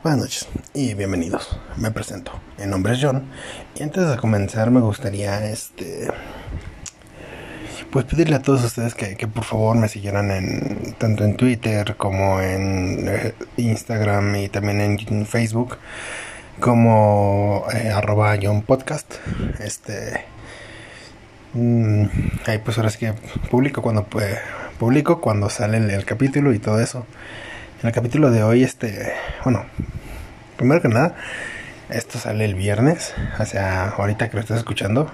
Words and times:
Buenas 0.00 0.20
noches 0.20 0.48
y 0.74 0.94
bienvenidos. 0.94 1.58
Me 1.76 1.90
presento. 1.90 2.30
Mi 2.56 2.66
nombre 2.66 2.92
es 2.92 3.00
John 3.02 3.24
y 3.74 3.82
antes 3.82 4.08
de 4.08 4.16
comenzar 4.16 4.70
me 4.70 4.78
gustaría 4.78 5.50
este 5.50 6.08
pues 7.90 8.04
pedirle 8.04 8.36
a 8.36 8.42
todos 8.42 8.62
ustedes 8.62 8.94
que, 8.94 9.26
por 9.26 9.42
favor 9.42 9.76
me 9.76 9.88
siguieran 9.88 10.30
en 10.30 10.94
tanto 10.98 11.24
en 11.24 11.36
Twitter 11.36 11.96
como 11.96 12.40
en 12.40 13.08
eh, 13.08 13.34
Instagram 13.56 14.36
y 14.36 14.48
también 14.48 14.80
en 14.80 15.26
Facebook 15.26 15.78
como 16.60 17.64
eh, 17.74 17.90
arroba 17.90 18.36
John 18.40 18.62
Podcast. 18.62 19.14
Este 19.58 20.26
mm, 21.54 22.04
ahí 22.46 22.58
pues 22.58 22.78
ahora 22.78 22.92
que 22.92 23.14
publico 23.50 23.82
cuando 23.82 24.06
publico 24.78 25.20
cuando 25.20 25.50
sale 25.50 25.78
el 25.78 26.04
capítulo 26.04 26.52
y 26.52 26.60
todo 26.60 26.78
eso. 26.78 27.04
En 27.80 27.86
el 27.86 27.92
capítulo 27.92 28.32
de 28.32 28.42
hoy, 28.42 28.64
este, 28.64 29.12
bueno, 29.44 29.64
primero 30.56 30.82
que 30.82 30.88
nada, 30.88 31.14
esto 31.90 32.18
sale 32.18 32.44
el 32.44 32.56
viernes, 32.56 33.14
o 33.38 33.44
sea, 33.44 33.90
ahorita 33.90 34.28
que 34.28 34.34
lo 34.34 34.40
estás 34.40 34.58
escuchando, 34.58 35.08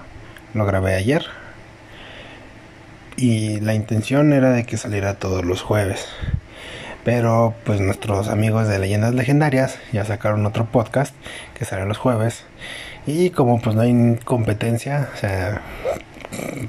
lo 0.55 0.65
grabé 0.65 0.95
ayer. 0.95 1.23
Y 3.17 3.59
la 3.59 3.75
intención 3.75 4.33
era 4.33 4.49
de 4.49 4.63
que 4.63 4.77
saliera 4.77 5.13
todos 5.13 5.45
los 5.45 5.61
jueves. 5.61 6.07
Pero 7.03 7.53
pues 7.65 7.81
nuestros 7.81 8.29
amigos 8.29 8.67
de 8.67 8.79
Leyendas 8.79 9.13
Legendarias 9.13 9.77
ya 9.93 10.03
sacaron 10.03 10.43
otro 10.47 10.65
podcast 10.65 11.13
que 11.53 11.65
sale 11.65 11.85
los 11.85 11.99
jueves. 11.99 12.45
Y 13.05 13.29
como 13.29 13.61
pues 13.61 13.75
no 13.75 13.83
hay 13.83 14.17
competencia, 14.25 15.09
o 15.13 15.17
sea, 15.17 15.61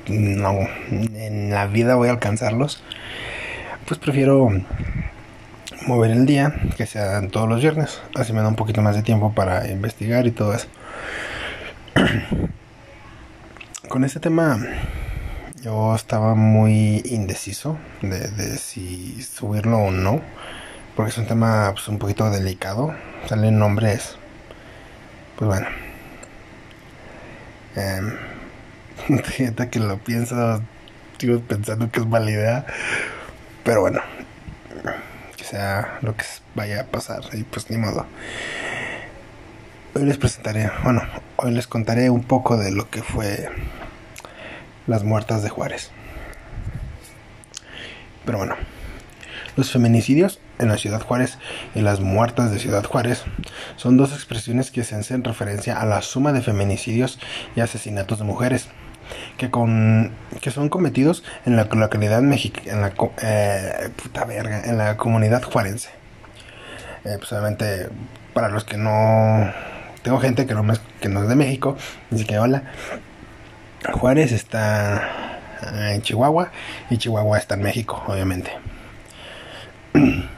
no, 0.08 0.58
en 0.90 1.48
la 1.48 1.66
vida 1.68 1.94
voy 1.94 2.08
a 2.08 2.12
alcanzarlos, 2.12 2.82
pues 3.86 3.98
prefiero 3.98 4.50
mover 5.86 6.10
el 6.10 6.26
día, 6.26 6.54
que 6.76 6.86
sean 6.86 7.30
todos 7.30 7.48
los 7.48 7.60
viernes. 7.60 8.00
Así 8.14 8.32
me 8.32 8.40
da 8.40 8.48
un 8.48 8.56
poquito 8.56 8.82
más 8.82 8.96
de 8.96 9.02
tiempo 9.02 9.32
para 9.34 9.68
investigar 9.68 10.26
y 10.26 10.30
todo 10.30 10.54
eso. 10.54 10.68
Con 13.88 14.04
este 14.04 14.20
tema 14.20 14.58
yo 15.62 15.94
estaba 15.94 16.34
muy 16.34 17.02
indeciso 17.06 17.78
de, 18.02 18.58
si 18.58 19.22
subirlo 19.22 19.78
o 19.78 19.90
no, 19.90 20.20
porque 20.94 21.10
es 21.10 21.18
un 21.18 21.26
tema 21.26 21.70
pues, 21.72 21.88
un 21.88 21.98
poquito 21.98 22.30
delicado. 22.30 22.94
Salen 23.28 23.58
nombres, 23.58 24.16
pues 25.36 25.48
bueno. 25.48 25.66
Eh, 27.78 29.52
que 29.70 29.78
lo 29.78 29.98
pienso, 29.98 30.62
sigo 31.18 31.40
pensando 31.40 31.90
que 31.90 32.00
es 32.00 32.06
mala 32.06 32.30
idea, 32.30 32.64
pero 33.62 33.82
bueno 33.82 34.00
sea 35.46 35.98
lo 36.02 36.16
que 36.16 36.24
vaya 36.54 36.80
a 36.82 36.84
pasar 36.84 37.22
y 37.32 37.44
pues 37.44 37.70
ni 37.70 37.76
modo. 37.76 38.06
Hoy 39.94 40.04
les 40.04 40.18
presentaré, 40.18 40.70
bueno, 40.82 41.02
hoy 41.36 41.52
les 41.52 41.66
contaré 41.66 42.10
un 42.10 42.22
poco 42.22 42.56
de 42.56 42.70
lo 42.70 42.90
que 42.90 43.02
fue 43.02 43.48
las 44.86 45.04
muertas 45.04 45.42
de 45.42 45.48
Juárez. 45.48 45.90
Pero 48.24 48.38
bueno, 48.38 48.56
los 49.56 49.70
feminicidios 49.70 50.40
en 50.58 50.68
la 50.68 50.78
ciudad 50.78 51.00
Juárez 51.00 51.38
y 51.74 51.80
las 51.80 52.00
muertas 52.00 52.50
de 52.50 52.58
ciudad 52.58 52.84
Juárez 52.84 53.22
son 53.76 53.96
dos 53.96 54.12
expresiones 54.12 54.70
que 54.70 54.84
se 54.84 54.96
hacen 54.96 55.24
referencia 55.24 55.80
a 55.80 55.86
la 55.86 56.02
suma 56.02 56.32
de 56.32 56.42
feminicidios 56.42 57.18
y 57.54 57.60
asesinatos 57.60 58.18
de 58.18 58.24
mujeres 58.24 58.68
que 59.36 59.50
con 59.50 60.12
que 60.40 60.50
son 60.50 60.68
cometidos 60.68 61.24
en 61.44 61.56
la 61.56 61.64
localidad 61.64 62.22
mexicana 62.22 62.72
en 62.72 62.80
la 62.80 62.92
eh, 63.22 63.90
puta 64.02 64.24
verga, 64.24 64.64
en 64.64 64.78
la 64.78 64.96
comunidad 64.96 65.42
juarense. 65.42 65.90
Eh, 67.04 67.16
pues 67.18 67.32
obviamente 67.32 67.88
para 68.32 68.48
los 68.48 68.64
que 68.64 68.76
no 68.76 69.52
tengo 70.02 70.18
gente 70.18 70.46
que 70.46 70.54
no, 70.54 70.64
que 71.00 71.08
no 71.08 71.22
es 71.22 71.28
de 71.28 71.36
México 71.36 71.76
dice 72.10 72.26
que 72.26 72.38
hola. 72.38 72.62
Juárez 73.92 74.32
está 74.32 75.38
en 75.72 76.02
Chihuahua 76.02 76.50
y 76.90 76.98
Chihuahua 76.98 77.38
está 77.38 77.54
en 77.54 77.62
México 77.62 78.02
obviamente. 78.06 78.50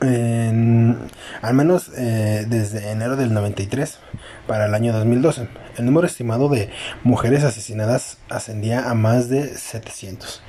Al 0.00 1.54
menos 1.54 1.90
eh, 1.96 2.44
desde 2.48 2.90
enero 2.90 3.16
del 3.16 3.32
93 3.32 3.98
para 4.46 4.66
el 4.66 4.74
año 4.74 4.92
2012. 4.92 5.48
El 5.78 5.84
número 5.84 6.08
estimado 6.08 6.48
de 6.48 6.70
mujeres 7.04 7.44
asesinadas 7.44 8.18
ascendía 8.28 8.90
a 8.90 8.94
más 8.94 9.28
de 9.28 9.46
700 9.46 10.42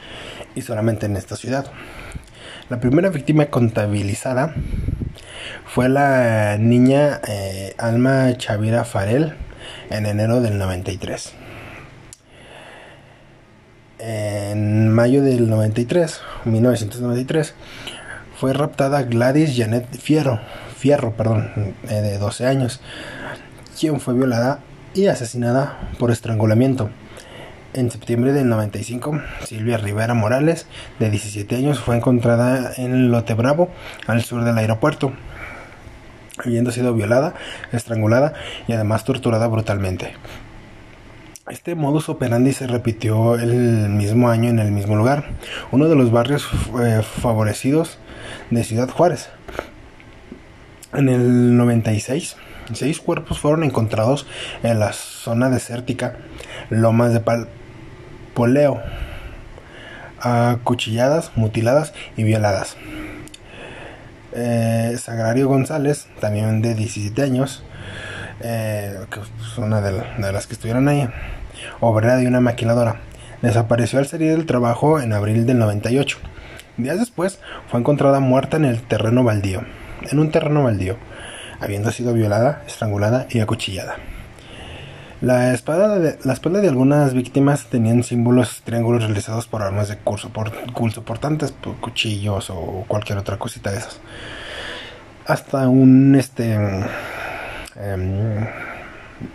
y 0.55 0.63
solamente 0.63 1.05
en 1.05 1.15
esta 1.17 1.35
ciudad. 1.35 1.71
La 2.69 2.79
primera 2.79 3.09
víctima 3.09 3.45
contabilizada 3.45 4.55
fue 5.65 5.87
la 5.87 6.57
niña 6.57 7.21
eh, 7.27 7.75
Alma 7.77 8.35
Chavira 8.37 8.85
Farel 8.85 9.35
en 9.91 10.07
enero 10.07 10.41
del 10.41 10.57
93. 10.57 11.33
En 13.99 14.89
mayo 14.89 15.21
del 15.21 15.47
93, 15.47 16.21
1993, 16.45 17.53
fue 18.35 18.53
raptada 18.53 19.03
Gladys 19.03 19.55
Janet 19.55 19.85
Fierro, 19.95 20.39
Fierro 20.75 21.15
perdón, 21.15 21.75
eh, 21.87 21.95
de 22.01 22.17
12 22.17 22.47
años, 22.47 22.81
quien 23.77 23.99
fue 23.99 24.15
violada 24.15 24.61
y 24.93 25.07
asesinada 25.07 25.89
por 25.97 26.11
estrangulamiento. 26.11 26.89
En 27.73 27.91
septiembre 27.91 28.33
del 28.33 28.49
95, 28.49 29.21
Silvia 29.45 29.77
Rivera 29.77 30.15
Morales, 30.15 30.65
de 30.97 31.11
17 31.11 31.55
años, 31.55 31.79
fue 31.79 31.95
encontrada 31.95 32.73
en 32.77 33.11
Lote 33.11 33.35
Bravo, 33.35 33.69
al 34.07 34.23
sur 34.23 34.43
del 34.43 34.57
aeropuerto, 34.57 35.13
habiendo 36.43 36.71
sido 36.71 36.93
violada, 36.95 37.35
estrangulada 37.71 38.33
y 38.67 38.73
además 38.73 39.03
torturada 39.03 39.47
brutalmente. 39.47 40.13
Este 41.49 41.75
modus 41.75 42.09
operandi 42.09 42.53
se 42.53 42.67
repitió 42.67 43.35
el 43.35 43.89
mismo 43.89 44.29
año 44.29 44.49
en 44.49 44.59
el 44.59 44.71
mismo 44.71 44.95
lugar, 44.95 45.31
uno 45.71 45.87
de 45.89 45.95
los 45.95 46.11
barrios 46.11 46.47
eh, 46.79 47.01
favorecidos 47.03 47.99
de 48.49 48.63
Ciudad 48.63 48.89
Juárez. 48.89 49.29
En 50.93 51.09
el 51.09 51.55
96, 51.55 52.35
seis 52.73 52.99
cuerpos 52.99 53.39
fueron 53.39 53.63
encontrados 53.63 54.27
en 54.63 54.79
la 54.79 54.93
zona 54.93 55.49
desértica 55.49 56.15
Lomas 56.69 57.13
de 57.13 57.47
Poleo, 58.33 58.81
acuchilladas, 60.19 61.31
mutiladas 61.35 61.93
y 62.17 62.23
violadas. 62.23 62.77
Eh, 64.33 64.95
Sagrario 64.99 65.47
González, 65.47 66.07
también 66.19 66.61
de 66.61 66.75
17 66.75 67.21
años, 67.21 67.63
eh, 68.41 68.99
que 69.09 69.19
es 69.19 69.57
una 69.57 69.81
de, 69.81 70.03
de 70.17 70.31
las 70.31 70.47
que 70.47 70.53
estuvieron 70.53 70.87
ahí, 70.87 71.09
obrera 71.79 72.17
de 72.17 72.27
una 72.27 72.39
maquiladora, 72.39 73.01
desapareció 73.41 73.99
al 73.99 74.07
salir 74.07 74.31
del 74.31 74.45
trabajo 74.45 74.99
en 74.99 75.13
abril 75.13 75.45
del 75.45 75.59
98 75.59 76.17
Días 76.79 76.97
después 76.97 77.41
fue 77.67 77.81
encontrada 77.81 78.21
muerta 78.21 78.55
en 78.55 78.63
el 78.63 78.81
terreno 78.81 79.25
baldío, 79.25 79.63
en 80.09 80.17
un 80.17 80.31
terreno 80.31 80.63
baldío, 80.63 80.95
habiendo 81.59 81.91
sido 81.91 82.13
violada, 82.13 82.63
estrangulada 82.67 83.27
y 83.29 83.39
acuchillada. 83.39 83.97
La, 85.21 85.53
espada 85.53 85.99
de, 85.99 86.17
la 86.23 86.33
espalda 86.33 86.61
de 86.61 86.69
algunas 86.69 87.13
víctimas 87.13 87.65
tenían 87.65 88.03
símbolos 88.03 88.61
triángulos 88.63 89.03
realizados 89.03 89.47
por 89.47 89.61
armas 89.61 89.89
de 89.89 89.97
curso, 89.97 90.29
por, 90.29 90.51
soportantes, 90.91 91.51
por 91.51 91.75
cuchillos 91.77 92.49
o 92.49 92.85
cualquier 92.87 93.17
otra 93.17 93.37
cosita 93.37 93.71
de 93.71 93.79
esas. 93.79 93.99
Hasta 95.25 95.67
un 95.67 96.15
este 96.15 96.53
em, 96.53 98.47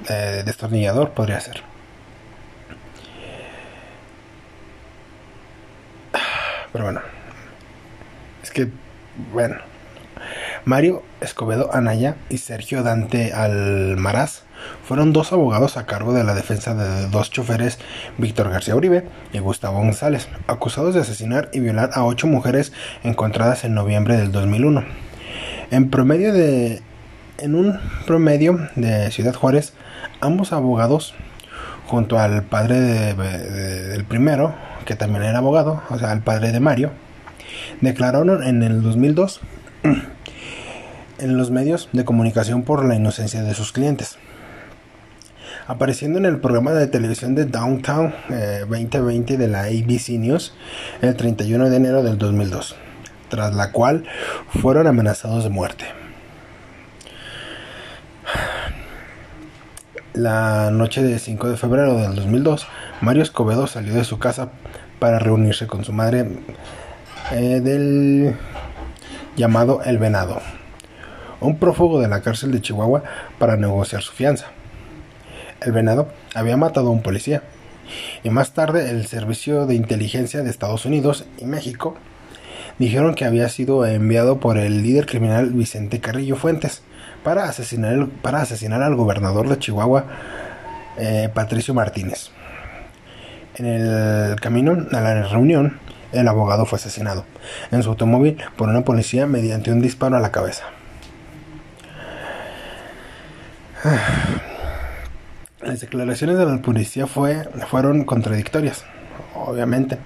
eh, 0.09 0.43
destornillador 0.45 1.11
podría 1.11 1.39
ser. 1.41 1.63
Pero 6.73 6.84
bueno, 6.84 7.03
que, 8.55 8.69
bueno, 9.33 9.57
Mario 10.65 11.03
Escobedo 11.21 11.75
Anaya 11.75 12.16
y 12.31 12.39
Sergio 12.39 12.83
Dante 12.83 13.34
Almaraz 13.34 14.45
fueron 14.83 15.13
dos 15.13 15.33
abogados 15.33 15.77
a 15.77 15.84
cargo 15.84 16.15
de 16.15 16.25
la 16.25 16.34
defensa 16.34 16.75
de 16.75 17.09
dos 17.09 17.31
choferes, 17.31 17.78
Víctor 18.16 18.49
García 18.49 18.75
Uribe 18.75 19.05
y 19.34 19.41
Gustavo 19.41 19.78
González, 19.78 20.28
acusados 20.47 20.95
de 20.95 21.03
asesinar 21.03 21.51
y 21.53 21.61
violar 21.61 21.91
a 21.93 22.05
ocho 22.05 22.27
mujeres 22.27 22.72
encontradas 23.03 23.65
en 23.65 23.75
noviembre 23.75 24.16
del 24.16 24.33
2001. 24.33 24.84
En 25.71 25.91
promedio 25.91 26.33
de 26.33 26.81
en 27.39 27.55
un 27.57 27.78
promedio 28.07 28.59
de 28.75 29.10
Ciudad 29.10 29.34
Juárez, 29.34 29.75
ambos 30.21 30.53
abogados, 30.53 31.15
junto 31.87 32.19
al 32.19 32.43
padre 32.43 32.81
del 32.81 34.05
primero, 34.05 34.55
que 34.87 34.95
también 34.95 35.25
era 35.25 35.39
abogado, 35.39 35.83
o 35.91 35.99
sea, 35.99 36.13
el 36.13 36.21
padre 36.21 36.53
de 36.53 36.60
Mario, 36.60 36.91
declararon 37.83 38.43
en 38.43 38.63
el 38.63 38.83
2002 38.83 39.41
en 41.24 41.38
los 41.38 41.50
medios 41.50 41.88
de 41.92 42.04
comunicación 42.04 42.62
por 42.62 42.84
la 42.84 42.94
inocencia 42.94 43.42
de 43.42 43.54
sus 43.54 43.72
clientes. 43.72 44.18
Apareciendo 45.66 46.18
en 46.18 46.26
el 46.26 46.38
programa 46.38 46.72
de 46.72 46.86
televisión 46.86 47.34
de 47.34 47.47
Downtown 47.47 48.15
eh, 48.28 48.66
2020 48.68 49.38
de 49.38 49.48
la 49.48 49.62
ABC 49.62 50.10
News 50.10 50.54
el 51.00 51.16
31 51.16 51.71
de 51.71 51.76
enero 51.76 52.03
del 52.03 52.18
2002, 52.18 52.76
tras 53.30 53.54
la 53.54 53.72
cual 53.72 54.04
fueron 54.60 54.86
amenazados 54.86 55.44
de 55.44 55.50
muerte. 55.50 55.86
La 60.12 60.71
noche 60.71 61.03
del 61.03 61.18
5 61.18 61.48
de 61.48 61.56
febrero 61.56 61.97
del 61.97 62.15
2002, 62.15 62.66
Mario 63.00 63.22
Escobedo 63.22 63.66
salió 63.66 63.94
de 63.94 64.04
su 64.04 64.18
casa 64.18 64.50
para 64.98 65.18
reunirse 65.18 65.66
con 65.66 65.84
su 65.84 65.92
madre 65.92 66.28
eh, 67.32 67.60
del 67.60 68.36
llamado 69.36 69.82
El 69.84 69.98
Venado, 69.98 70.41
un 71.45 71.59
prófugo 71.59 72.01
de 72.01 72.09
la 72.09 72.23
cárcel 72.23 72.53
de 72.53 72.61
Chihuahua 72.61 73.03
para 73.39 73.57
negociar 73.57 74.03
su 74.03 74.13
fianza. 74.13 74.47
El 75.61 75.73
Venado 75.73 76.09
había 76.35 76.57
matado 76.57 76.89
a 76.89 76.93
un 76.93 77.03
policía 77.03 77.43
y 78.23 78.31
más 78.31 78.53
tarde 78.53 78.91
el 78.91 79.07
Servicio 79.07 79.67
de 79.67 79.75
Inteligencia 79.75 80.43
de 80.43 80.51
Estados 80.51 80.87
Unidos 80.87 81.27
y 81.39 81.45
México 81.45 81.97
dijeron 82.79 83.15
que 83.15 83.25
había 83.25 83.49
sido 83.49 83.87
enviado 83.87 84.41
por 84.41 84.59
el 84.59 84.83
líder 84.83 85.07
criminal 85.07 85.51
Vicente 85.51 86.01
Carrillo 86.01 86.37
Fuentes 86.37 86.83
para 87.23 87.45
asesinar, 87.45 88.09
para 88.23 88.41
asesinar 88.41 88.83
al 88.83 88.97
gobernador 88.97 89.49
de 89.49 89.59
Chihuahua, 89.59 90.07
eh, 90.99 91.29
Patricio 91.33 91.75
Martínez. 91.75 92.31
En 93.57 93.67
el 93.67 94.41
camino 94.41 94.87
a 94.93 95.01
la 95.01 95.23
reunión, 95.29 95.79
el 96.13 96.27
abogado 96.27 96.67
fue 96.67 96.79
asesinado 96.79 97.25
en 97.71 97.83
su 97.83 97.91
automóvil 97.91 98.37
por 98.57 98.69
una 98.69 98.83
policía 98.83 99.27
mediante 99.27 99.73
un 99.73 99.81
disparo 99.81 100.17
a 100.17 100.21
la 100.21 100.33
cabeza. 100.33 100.73
Las 105.60 105.81
declaraciones 105.81 106.39
de 106.39 106.47
la 106.47 106.59
policía 106.63 107.07
fue, 107.07 107.48
fueron 107.69 108.04
contradictorias, 108.04 108.84
obviamente, 109.34 109.98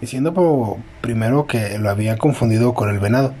diciendo 0.00 0.78
primero 1.00 1.46
que 1.46 1.78
lo 1.78 1.90
había 1.90 2.18
confundido 2.18 2.74
con 2.74 2.90
el 2.90 2.98
venado 2.98 3.32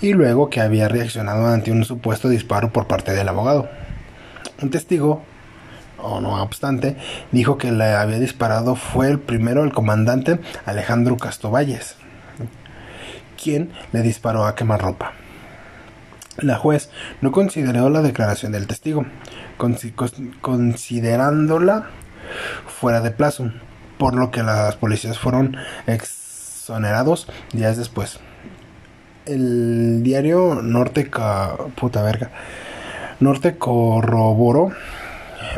y 0.00 0.14
luego 0.14 0.48
que 0.48 0.60
había 0.60 0.88
reaccionado 0.88 1.46
ante 1.48 1.70
un 1.70 1.84
supuesto 1.84 2.30
disparo 2.30 2.72
por 2.72 2.86
parte 2.86 3.12
del 3.12 3.28
abogado. 3.28 3.68
Un 4.62 4.70
testigo, 4.70 5.22
o 5.98 6.20
no 6.20 6.42
obstante, 6.42 6.96
dijo 7.30 7.58
que 7.58 7.72
le 7.72 7.92
había 7.92 8.18
disparado 8.18 8.74
fue 8.74 9.08
el 9.08 9.18
primero 9.18 9.64
el 9.64 9.72
comandante 9.72 10.38
Alejandro 10.64 11.18
Castovalles, 11.18 11.96
quien 13.42 13.70
le 13.92 14.00
disparó 14.00 14.46
a 14.46 14.54
quemarropa. 14.54 15.12
La 16.38 16.56
juez 16.56 16.90
no 17.20 17.32
consideró 17.32 17.90
la 17.90 18.02
declaración 18.02 18.52
del 18.52 18.66
testigo, 18.66 19.04
considerándola 20.40 21.90
fuera 22.66 23.00
de 23.00 23.10
plazo, 23.10 23.52
por 23.98 24.14
lo 24.14 24.30
que 24.30 24.42
las 24.42 24.76
policías 24.76 25.18
fueron 25.18 25.56
exonerados 25.86 27.26
días 27.52 27.76
después. 27.76 28.20
El 29.26 30.02
diario 30.02 30.60
Norte 30.62 31.10
puta 31.74 32.02
verga. 32.02 32.30
Norte 33.18 33.58
corroboró 33.58 34.72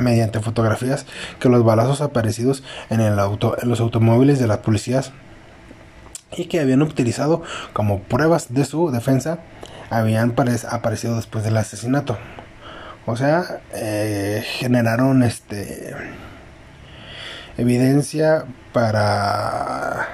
mediante 0.01 0.41
fotografías 0.41 1.07
que 1.39 1.49
los 1.49 1.65
balazos 1.65 2.01
aparecidos 2.01 2.65
en 2.91 3.01
el 3.01 3.19
auto 3.19 3.57
en 3.61 3.69
los 3.69 3.81
automóviles 3.81 4.39
de 4.39 4.47
las 4.47 4.59
policías 4.59 5.13
y 6.37 6.47
que 6.47 6.61
habían 6.61 6.83
utilizado 6.83 7.43
como 7.73 8.01
pruebas 8.01 8.53
de 8.55 8.65
su 8.65 8.91
defensa 8.91 9.41
habían 9.93 10.35
aparecido 10.71 11.17
después 11.17 11.45
del 11.45 11.57
asesinato. 11.57 12.19
O 13.07 13.17
sea, 13.17 13.61
eh, 13.73 14.45
generaron 14.45 15.23
este 15.23 15.95
evidencia 17.59 18.45
para 18.73 20.09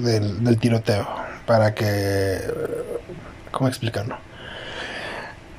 del, 0.00 0.58
tiroteo, 0.58 1.06
para 1.46 1.74
que 1.74 2.40
¿cómo 3.50 3.68
explicarlo? 3.68 4.16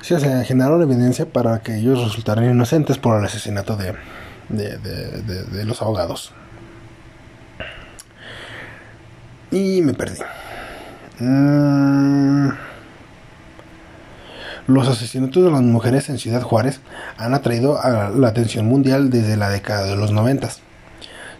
Sí, 0.02 0.14
o 0.14 0.20
sea, 0.20 0.44
generaron 0.44 0.82
evidencia 0.82 1.26
para 1.26 1.60
que 1.60 1.76
ellos 1.76 2.02
resultaran 2.02 2.44
inocentes 2.44 2.98
por 2.98 3.18
el 3.18 3.24
asesinato 3.24 3.76
de, 3.76 3.94
de, 4.48 4.78
de 4.78 5.64
los 5.64 5.80
ahogados. 5.82 6.32
Y 9.50 9.80
me 9.82 9.94
perdí. 9.94 10.20
Mm. 11.20 12.50
Los 14.66 14.88
asesinatos 14.88 15.44
de 15.44 15.50
las 15.52 15.62
mujeres 15.62 16.08
en 16.08 16.18
Ciudad 16.18 16.42
Juárez 16.42 16.80
han 17.18 17.34
atraído 17.34 17.80
a 17.80 18.10
la 18.10 18.26
atención 18.26 18.66
mundial 18.66 19.10
desde 19.10 19.36
la 19.36 19.48
década 19.48 19.84
de 19.84 19.94
los 19.94 20.10
noventas. 20.10 20.60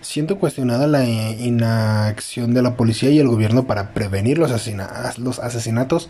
Siendo 0.01 0.39
cuestionada 0.39 0.87
la 0.87 1.05
inacción 1.05 2.55
de 2.55 2.63
la 2.63 2.77
policía 2.77 3.11
y 3.11 3.19
el 3.19 3.27
gobierno 3.27 3.67
para 3.67 3.93
prevenir 3.93 4.39
los, 4.39 4.53
asesinatos 4.53 6.09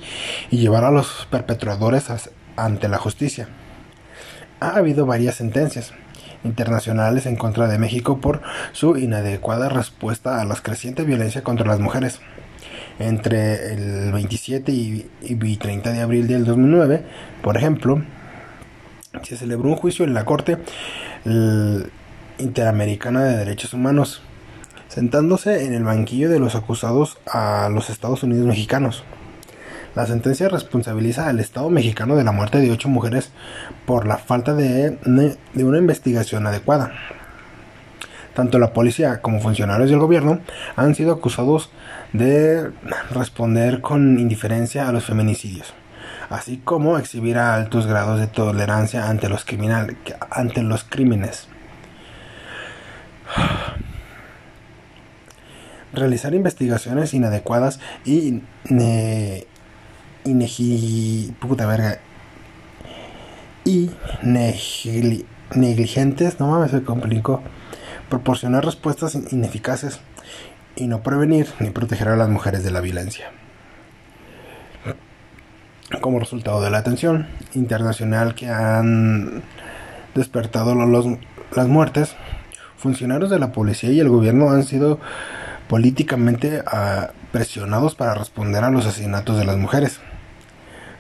y 0.51 0.59
llevar 0.59 0.85
a 0.85 0.91
los 0.91 1.27
perpetradores 1.31 2.05
ante 2.55 2.89
la 2.89 2.99
justicia. 2.99 3.49
Ha 4.61 4.77
habido 4.77 5.07
varias 5.07 5.37
sentencias 5.37 5.95
internacionales 6.45 7.25
en 7.25 7.37
contra 7.37 7.67
de 7.67 7.79
México 7.79 8.21
por 8.21 8.43
su 8.73 8.99
inadecuada 8.99 9.71
respuesta 9.71 10.39
a 10.39 10.45
la 10.45 10.57
creciente 10.57 11.05
violencia 11.05 11.43
contra 11.43 11.67
las 11.67 11.81
mujeres 11.81 12.21
entre 12.99 13.73
el 13.73 14.13
27 14.13 14.73
y, 14.73 15.57
30 15.57 15.93
de 15.93 16.01
abril 16.01 16.27
del 16.27 16.45
2009, 16.45 17.05
por 17.43 17.57
ejemplo, 17.57 18.03
se 19.23 19.37
celebró 19.37 19.69
un 19.71 19.77
juicio 19.77 20.05
en 20.05 20.15
la 20.15 20.25
Corte 20.25 20.59
Interamericana 22.39 23.25
de 23.25 23.37
Derechos 23.37 23.75
Humanos, 23.75 24.23
sentándose 24.89 25.65
en 25.65 25.75
el 25.75 25.85
banquillo 25.85 26.31
de 26.31 26.39
los 26.39 26.55
acusados 26.55 27.19
a 27.27 27.69
los 27.71 27.91
Estados 27.91 28.23
Unidos 28.23 28.47
mexicanos. 28.47 29.05
La 29.95 30.07
sentencia 30.07 30.49
responsabiliza 30.49 31.29
al 31.29 31.41
Estado 31.41 31.71
mexicano 31.71 32.17
de 32.17 32.25
la 32.25 32.33
muerte 32.33 32.59
de 32.59 32.71
ocho 32.71 32.89
mujeres 32.89 33.31
por 33.87 34.07
la 34.07 34.19
falta 34.19 34.53
de, 34.55 34.91
de 34.91 35.65
una 35.65 35.79
investigación 35.79 36.47
adecuada. 36.47 36.93
Tanto 38.37 38.59
la 38.59 38.75
policía 38.75 39.23
como 39.23 39.41
funcionarios 39.41 39.89
del 39.89 39.99
gobierno 39.99 40.41
han 40.77 40.95
sido 40.95 41.15
acusados 41.15 41.71
de 42.13 42.71
responder 43.11 43.81
con 43.81 44.19
indiferencia 44.19 44.87
a 44.87 44.93
los 44.93 45.07
feminicidios, 45.07 45.73
así 46.29 46.59
como 46.59 46.99
exhibir 46.99 47.39
altos 47.39 47.87
grados 47.87 48.21
de 48.21 48.27
tolerancia 48.27 49.09
ante 49.09 49.31
los, 49.31 49.47
criminal, 49.47 49.97
ante 50.31 50.63
los 50.63 50.85
crímenes. 50.85 51.49
Realizar 55.95 56.35
investigaciones 56.35 57.15
inadecuadas 57.15 57.81
y 58.05 58.43
ne, 58.69 59.47
puta 61.41 61.65
verga, 61.65 62.01
y 63.65 63.91
negligentes, 65.55 66.39
no 66.39 66.49
mames, 66.49 66.73
se 66.73 66.83
complicó, 66.83 67.41
proporcionar 68.09 68.65
respuestas 68.65 69.15
ineficaces 69.15 70.01
y 70.77 70.87
no 70.87 71.03
prevenir 71.03 71.49
ni 71.59 71.71
proteger 71.71 72.09
a 72.09 72.17
las 72.17 72.29
mujeres 72.29 72.63
de 72.63 72.71
la 72.71 72.81
violencia. 72.81 73.31
Como 76.01 76.19
resultado 76.19 76.61
de 76.61 76.71
la 76.71 76.79
atención 76.79 77.29
internacional 77.55 78.35
que 78.35 78.49
han 78.49 79.43
despertado 80.15 80.75
las 80.75 81.69
muertes, 81.69 82.17
funcionarios 82.77 83.31
de 83.31 83.39
la 83.39 83.53
policía 83.53 83.91
y 83.91 84.01
el 84.01 84.09
gobierno 84.09 84.51
han 84.51 84.65
sido 84.65 84.99
políticamente 85.69 86.63
ah, 86.67 87.11
presionados 87.33 87.95
para 87.95 88.15
responder 88.15 88.65
a 88.65 88.71
los 88.71 88.87
asesinatos 88.87 89.39
de 89.39 89.45
las 89.45 89.57
mujeres. 89.57 90.01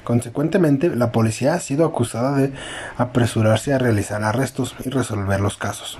Consecuentemente, 0.05 0.95
la 0.95 1.11
policía 1.11 1.55
ha 1.55 1.61
sido 1.61 1.85
acusada 1.85 2.37
de 2.37 2.53
apresurarse 2.97 3.75
a 3.75 3.79
realizar 3.79 4.23
arrestos 4.23 4.77
y 4.85 4.91
resolver 4.91 5.41
los 5.41 5.57
casos 5.57 5.99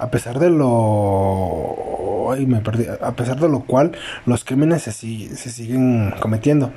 a 0.00 0.10
pesar 0.10 0.38
de 0.38 0.50
lo 0.50 2.30
ay, 2.32 2.46
me 2.46 2.60
perdí, 2.60 2.86
a 3.00 3.12
pesar 3.12 3.38
de 3.38 3.48
lo 3.48 3.60
cual 3.60 3.92
los 4.26 4.44
crímenes 4.44 4.82
se, 4.82 4.92
se 4.92 5.50
siguen 5.50 6.14
cometiendo. 6.20 6.72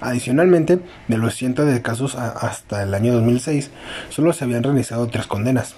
Adicionalmente, 0.00 0.80
de 1.08 1.18
los 1.18 1.34
cientos 1.34 1.66
de 1.66 1.82
casos 1.82 2.14
hasta 2.14 2.82
el 2.82 2.94
año 2.94 3.12
2006, 3.14 3.70
solo 4.08 4.32
se 4.32 4.44
habían 4.44 4.62
realizado 4.62 5.06
tres 5.08 5.26
condenas. 5.26 5.74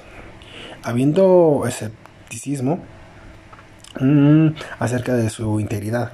Habiendo 0.82 1.64
escepticismo 1.66 2.80
mm, 4.00 4.48
acerca 4.78 5.14
de 5.14 5.30
su 5.30 5.60
integridad, 5.60 6.12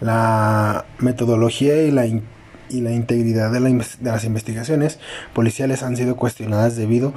la 0.00 0.84
metodología 0.98 1.82
y 1.82 1.90
la 1.90 2.06
y 2.72 2.80
la 2.80 2.92
integridad 2.92 3.52
de, 3.52 3.60
las 4.00 4.24
investigaciones 4.24 4.98
policiales 5.34 5.82
han 5.82 5.96
sido 5.96 6.16
cuestionadas 6.16 6.76
debido 6.76 7.12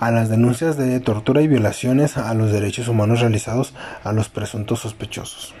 a 0.00 0.10
las 0.10 0.28
denuncias 0.28 0.76
de 0.76 0.98
tortura 1.00 1.42
y 1.42 1.48
violaciones 1.48 2.16
a 2.16 2.34
los 2.34 2.52
derechos 2.52 2.88
humanos 2.88 3.20
realizados 3.20 3.74
a 4.04 4.12
los 4.12 4.28
presuntos 4.28 4.80
sospechosos. 4.80 5.54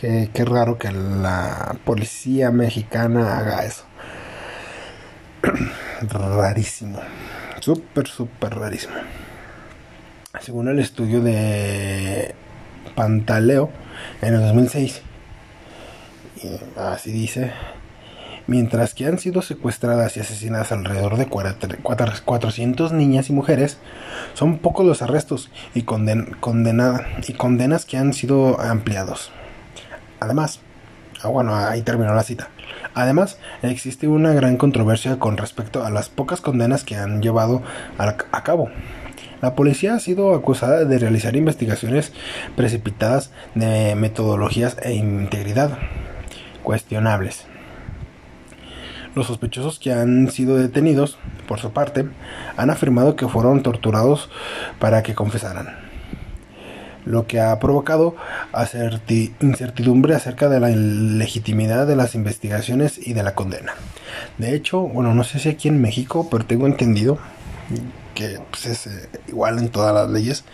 Qué, 0.00 0.30
qué 0.32 0.44
raro 0.44 0.78
que 0.78 0.90
la 0.92 1.76
policía 1.84 2.50
mexicana 2.50 3.38
haga 3.38 3.64
eso. 3.64 3.84
rarísimo. 6.08 7.00
Súper, 7.60 8.06
súper 8.06 8.54
rarísimo. 8.54 8.94
Según 10.40 10.68
el 10.68 10.78
estudio 10.78 11.20
de 11.20 12.34
Pantaleo 12.94 13.70
en 14.22 14.34
el 14.34 14.40
2006, 14.40 15.02
así 16.76 17.12
dice, 17.12 17.52
mientras 18.50 18.94
que 18.94 19.06
han 19.06 19.20
sido 19.20 19.42
secuestradas 19.42 20.16
y 20.16 20.20
asesinadas 20.20 20.72
alrededor 20.72 21.16
de 21.16 21.28
400 21.28 22.92
niñas 22.92 23.30
y 23.30 23.32
mujeres, 23.32 23.78
son 24.34 24.58
pocos 24.58 24.84
los 24.84 25.02
arrestos 25.02 25.52
y, 25.72 25.82
condenas 25.82 27.84
que 27.86 27.96
han 27.96 28.12
sido 28.12 28.60
ampliados. 28.60 29.30
Además, 30.18 30.58
ah, 31.22 31.28
bueno, 31.28 31.54
ahí 31.54 31.82
terminó 31.82 32.12
la 32.12 32.24
cita. 32.24 32.48
Además, 32.92 33.38
existe 33.62 34.08
una 34.08 34.32
gran 34.32 34.56
controversia 34.56 35.20
con 35.20 35.36
respecto 35.36 35.84
a 35.84 35.90
las 35.90 36.08
pocas 36.08 36.40
condenas 36.40 36.82
que 36.82 36.96
han 36.96 37.22
llevado 37.22 37.62
a 37.98 38.42
cabo. 38.42 38.68
La 39.42 39.54
policía 39.54 39.94
ha 39.94 40.00
sido 40.00 40.34
acusada 40.34 40.84
de 40.84 40.98
realizar 40.98 41.36
investigaciones 41.36 42.12
precipitadas 42.56 43.30
de 43.54 43.94
metodologías 43.94 44.76
e 44.82 44.94
integridad 44.94 45.78
cuestionables. 46.64 47.46
Los 49.14 49.26
sospechosos 49.26 49.78
que 49.78 49.92
han 49.92 50.30
sido 50.30 50.56
detenidos, 50.56 51.18
por 51.48 51.58
su 51.58 51.72
parte, 51.72 52.06
han 52.56 52.70
afirmado 52.70 53.16
que 53.16 53.28
fueron 53.28 53.62
torturados 53.62 54.30
para 54.78 55.02
que 55.02 55.14
confesaran, 55.14 55.76
lo 57.04 57.26
que 57.26 57.40
ha 57.40 57.58
provocado 57.58 58.14
incertidumbre 59.40 60.14
acerca 60.14 60.48
de 60.48 60.60
la 60.60 60.68
legitimidad 60.68 61.86
de 61.86 61.96
las 61.96 62.14
investigaciones 62.14 62.98
y 63.04 63.12
de 63.12 63.22
la 63.22 63.34
condena. 63.34 63.74
De 64.38 64.54
hecho, 64.54 64.80
bueno, 64.80 65.14
no 65.14 65.24
sé 65.24 65.40
si 65.40 65.48
aquí 65.48 65.68
en 65.68 65.80
México, 65.80 66.28
pero 66.30 66.46
tengo 66.46 66.66
entendido 66.66 67.18
que 68.14 68.38
pues, 68.50 68.66
es 68.66 68.86
eh, 68.86 69.08
igual 69.28 69.58
en 69.58 69.70
todas 69.70 69.94
las 69.94 70.10
leyes, 70.10 70.44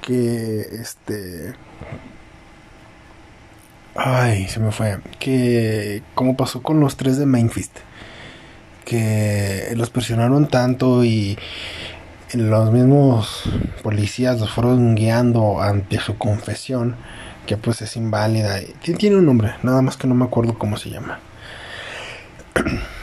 que 0.00 0.60
este 0.60 1.54
Ay, 3.96 4.48
se 4.48 4.60
me 4.60 4.72
fue. 4.72 4.98
Que 5.18 6.02
como 6.14 6.36
pasó 6.36 6.62
con 6.62 6.80
los 6.80 6.96
tres 6.96 7.18
de 7.18 7.26
Mainfist. 7.26 7.78
Que 8.84 9.72
los 9.76 9.90
presionaron 9.90 10.48
tanto 10.48 11.04
y 11.04 11.38
los 12.34 12.72
mismos 12.72 13.44
policías 13.82 14.40
los 14.40 14.50
fueron 14.50 14.94
guiando 14.94 15.60
ante 15.60 15.98
su 15.98 16.16
confesión. 16.18 16.96
Que 17.46 17.56
pues 17.56 17.82
es 17.82 17.96
inválida. 17.96 18.60
Tiene 18.82 19.16
un 19.16 19.26
nombre, 19.26 19.54
nada 19.62 19.82
más 19.82 19.96
que 19.96 20.06
no 20.06 20.14
me 20.14 20.24
acuerdo 20.24 20.58
cómo 20.58 20.76
se 20.76 20.90
llama. 20.90 21.18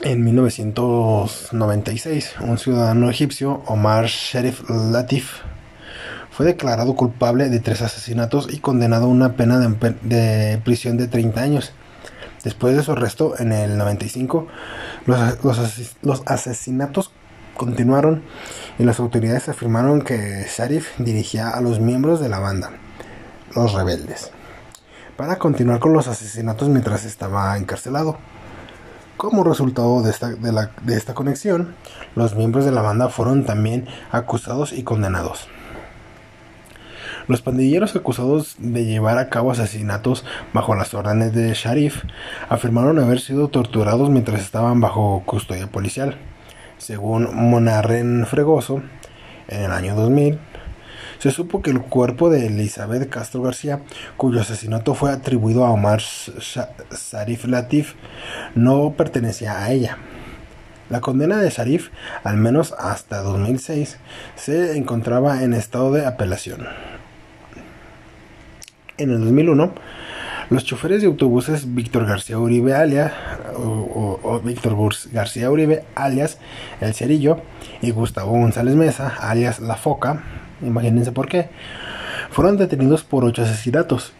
En 0.00 0.22
1996, 0.22 2.36
un 2.42 2.56
ciudadano 2.56 3.10
egipcio, 3.10 3.64
Omar 3.66 4.06
Sherif 4.06 4.62
Latif, 4.70 5.40
fue 6.38 6.46
declarado 6.46 6.94
culpable 6.94 7.48
de 7.48 7.58
tres 7.58 7.82
asesinatos 7.82 8.46
y 8.48 8.60
condenado 8.60 9.06
a 9.06 9.08
una 9.08 9.32
pena 9.32 9.58
de, 9.58 10.60
prisión 10.64 10.96
de 10.96 11.08
30 11.08 11.40
años. 11.40 11.72
Después 12.44 12.76
de 12.76 12.84
su 12.84 12.92
arresto 12.92 13.34
en 13.40 13.50
el 13.50 13.76
95, 13.76 14.46
los, 15.06 16.22
asesinatos 16.26 17.10
continuaron 17.56 18.22
y 18.78 18.84
las 18.84 19.00
autoridades 19.00 19.48
afirmaron 19.48 20.02
que 20.02 20.46
Sharif 20.48 20.96
dirigía 20.98 21.48
a 21.48 21.60
los 21.60 21.80
miembros 21.80 22.20
de 22.20 22.28
la 22.28 22.38
banda, 22.38 22.70
los 23.56 23.72
rebeldes, 23.72 24.30
para 25.16 25.38
continuar 25.38 25.80
con 25.80 25.92
los 25.92 26.06
asesinatos 26.06 26.68
mientras 26.68 27.04
estaba 27.04 27.58
encarcelado. 27.58 28.16
Como 29.16 29.42
resultado 29.42 30.02
de 30.02 30.96
esta 30.96 31.14
conexión, 31.14 31.74
los 32.14 32.36
miembros 32.36 32.64
de 32.64 32.70
la 32.70 32.82
banda 32.82 33.08
fueron 33.08 33.44
también 33.44 33.88
acusados 34.12 34.72
y 34.72 34.84
condenados. 34.84 35.48
Los 37.28 37.42
pandilleros 37.42 37.94
acusados 37.94 38.56
de 38.58 38.86
llevar 38.86 39.18
a 39.18 39.28
cabo 39.28 39.50
asesinatos 39.50 40.24
bajo 40.54 40.74
las 40.74 40.94
órdenes 40.94 41.34
de 41.34 41.52
Sharif 41.52 42.04
afirmaron 42.48 42.98
haber 42.98 43.20
sido 43.20 43.48
torturados 43.48 44.08
mientras 44.08 44.40
estaban 44.40 44.80
bajo 44.80 45.22
custodia 45.26 45.66
policial. 45.66 46.16
Según 46.78 47.28
Monarren 47.34 48.24
Fregoso, 48.24 48.80
en 49.46 49.60
el 49.60 49.72
año 49.72 49.94
2000, 49.94 50.38
se 51.18 51.30
supo 51.30 51.60
que 51.60 51.70
el 51.70 51.82
cuerpo 51.82 52.30
de 52.30 52.46
Elizabeth 52.46 53.10
Castro 53.10 53.42
García, 53.42 53.82
cuyo 54.16 54.40
asesinato 54.40 54.94
fue 54.94 55.12
atribuido 55.12 55.66
a 55.66 55.70
Omar 55.70 56.00
Sharif 56.00 57.44
Latif, 57.44 57.92
no 58.54 58.94
pertenecía 58.96 59.62
a 59.62 59.70
ella. 59.70 59.98
La 60.88 61.02
condena 61.02 61.36
de 61.36 61.50
Sharif, 61.50 61.90
al 62.24 62.38
menos 62.38 62.74
hasta 62.78 63.20
2006, 63.20 63.98
se 64.36 64.78
encontraba 64.78 65.42
en 65.42 65.52
estado 65.52 65.92
de 65.92 66.06
apelación. 66.06 66.66
En 68.98 69.12
el 69.12 69.20
2001, 69.20 69.74
los 70.50 70.64
choferes 70.64 71.02
de 71.02 71.06
autobuses 71.06 71.72
Víctor 71.72 72.04
García 72.04 72.36
Uribe 72.36 72.74
alias 72.74 73.12
o, 73.56 74.40
García 75.12 75.52
Uribe 75.52 75.84
alias 75.94 76.38
El 76.80 76.94
Cerillo 76.94 77.40
y 77.80 77.92
Gustavo 77.92 78.32
González 78.32 78.74
Mesa 78.74 79.14
alias 79.20 79.60
La 79.60 79.76
Foca, 79.76 80.24
imagínense 80.62 81.12
por 81.12 81.28
qué, 81.28 81.48
fueron 82.30 82.56
detenidos 82.56 83.04
por 83.04 83.24
ocho 83.24 83.42
asesinatos. 83.42 84.14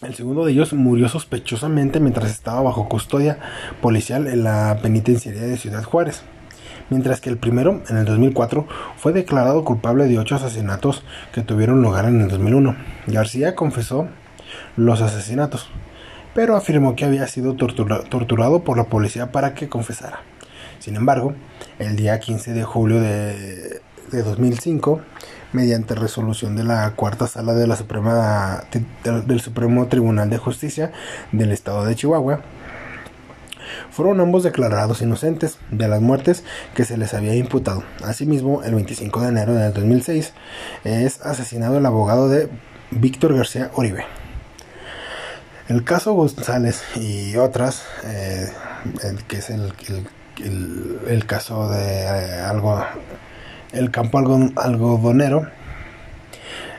El 0.00 0.14
segundo 0.14 0.46
de 0.46 0.52
ellos 0.52 0.72
murió 0.72 1.10
sospechosamente 1.10 2.00
mientras 2.00 2.30
estaba 2.30 2.62
bajo 2.62 2.88
custodia 2.88 3.38
policial 3.82 4.28
en 4.28 4.44
la 4.44 4.78
penitenciaría 4.80 5.42
de 5.42 5.58
Ciudad 5.58 5.84
Juárez 5.84 6.22
mientras 6.90 7.20
que 7.20 7.30
el 7.30 7.38
primero, 7.38 7.82
en 7.88 7.96
el 7.96 8.04
2004, 8.04 8.66
fue 8.96 9.12
declarado 9.12 9.64
culpable 9.64 10.06
de 10.06 10.18
ocho 10.18 10.36
asesinatos 10.36 11.02
que 11.32 11.42
tuvieron 11.42 11.80
lugar 11.80 12.04
en 12.04 12.20
el 12.20 12.28
2001. 12.28 12.76
García 13.06 13.54
confesó 13.54 14.08
los 14.76 15.00
asesinatos, 15.00 15.70
pero 16.34 16.56
afirmó 16.56 16.96
que 16.96 17.04
había 17.04 17.26
sido 17.26 17.54
torturado 17.54 18.62
por 18.64 18.76
la 18.76 18.84
policía 18.84 19.32
para 19.32 19.54
que 19.54 19.68
confesara. 19.68 20.20
Sin 20.78 20.96
embargo, 20.96 21.34
el 21.78 21.96
día 21.96 22.20
15 22.20 22.52
de 22.52 22.64
julio 22.64 23.00
de, 23.00 23.80
de 24.10 24.22
2005, 24.22 25.00
mediante 25.52 25.94
resolución 25.94 26.56
de 26.56 26.64
la 26.64 26.92
cuarta 26.92 27.26
sala 27.26 27.54
de 27.54 27.66
la 27.66 27.76
Suprema 27.76 28.64
del 29.02 29.40
Supremo 29.40 29.86
Tribunal 29.88 30.30
de 30.30 30.38
Justicia 30.38 30.92
del 31.32 31.52
Estado 31.52 31.84
de 31.84 31.94
Chihuahua, 31.94 32.40
fueron 33.90 34.20
ambos 34.20 34.42
declarados 34.42 35.02
inocentes 35.02 35.58
de 35.70 35.88
las 35.88 36.00
muertes 36.00 36.44
que 36.74 36.84
se 36.84 36.96
les 36.96 37.14
había 37.14 37.34
imputado. 37.34 37.82
Asimismo, 38.04 38.62
el 38.62 38.74
25 38.74 39.20
de 39.20 39.28
enero 39.28 39.54
del 39.54 39.72
2006 39.72 40.32
es 40.84 41.20
asesinado 41.22 41.78
el 41.78 41.86
abogado 41.86 42.28
de 42.28 42.48
Víctor 42.90 43.34
García 43.34 43.70
Oribe. 43.74 44.04
El 45.68 45.84
caso 45.84 46.14
González 46.14 46.82
y 46.96 47.36
otras, 47.36 47.84
eh, 48.04 48.48
que 49.28 49.36
es 49.36 49.50
el, 49.50 49.72
el, 51.06 51.26
caso 51.26 51.70
de 51.70 52.02
eh, 52.02 52.40
algo, 52.40 52.84
el 53.72 53.92
campo 53.92 54.18
algodonero, 54.18 55.46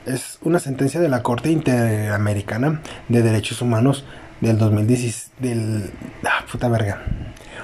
es 0.05 0.39
una 0.41 0.60
sentencia 0.60 1.00
de 1.00 1.10
la 1.10 1.24
Corte 1.24 1.51
Interamericana 1.51 2.81
de 3.07 3.21
Derechos 3.21 3.62
Humanos 3.62 4.03
del 4.41 4.57
2016, 4.57 5.31
del, 5.39 5.91
ah, 6.25 6.45
puta 6.51 6.67
verga, 6.67 7.03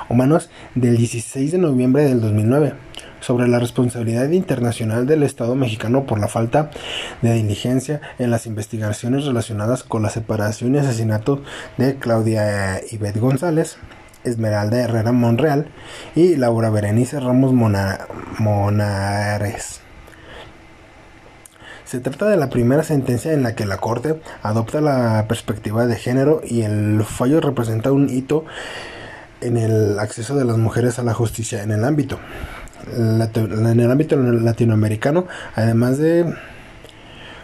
humanos 0.09 0.49
del 0.75 0.95
16 0.97 1.51
de 1.51 1.57
noviembre 1.57 2.03
del 2.05 2.21
2009 2.21 2.73
sobre 3.19 3.47
la 3.47 3.59
responsabilidad 3.59 4.29
internacional 4.29 5.05
del 5.07 5.23
Estado 5.23 5.55
mexicano 5.55 6.05
por 6.05 6.19
la 6.19 6.27
falta 6.27 6.69
de 7.21 7.33
diligencia 7.33 7.99
en 8.19 8.29
las 8.31 8.45
investigaciones 8.45 9.25
relacionadas 9.25 9.83
con 9.83 10.03
la 10.03 10.09
separación 10.09 10.75
y 10.75 10.77
asesinato 10.77 11.41
de 11.77 11.95
Claudia 11.95 12.79
Ibet 12.91 13.17
González, 13.17 13.77
Esmeralda 14.23 14.79
Herrera 14.79 15.11
Monreal 15.11 15.67
y 16.15 16.35
Laura 16.35 16.69
Berenice 16.69 17.19
Ramos 17.19 17.53
Monares. 18.39 19.86
Se 21.87 22.01
trata 22.01 22.27
de 22.27 22.35
la 22.35 22.49
primera 22.49 22.83
sentencia 22.83 23.31
en 23.31 23.43
la 23.43 23.55
que 23.55 23.65
la 23.65 23.77
Corte 23.77 24.19
adopta 24.43 24.81
la 24.81 25.25
perspectiva 25.29 25.85
de 25.85 25.95
género 25.95 26.41
y 26.43 26.63
el 26.63 27.01
fallo 27.05 27.39
representa 27.39 27.93
un 27.93 28.09
hito 28.09 28.43
en 29.39 29.55
el 29.55 29.97
acceso 29.97 30.35
de 30.35 30.43
las 30.43 30.57
mujeres 30.57 30.99
a 30.99 31.03
la 31.03 31.13
justicia 31.13 31.63
en 31.63 31.71
el 31.71 31.85
ámbito 31.85 32.19
en 32.93 33.79
el 33.79 33.91
ámbito 33.91 34.17
latinoamericano, 34.17 35.27
además 35.55 35.97
de 35.97 36.25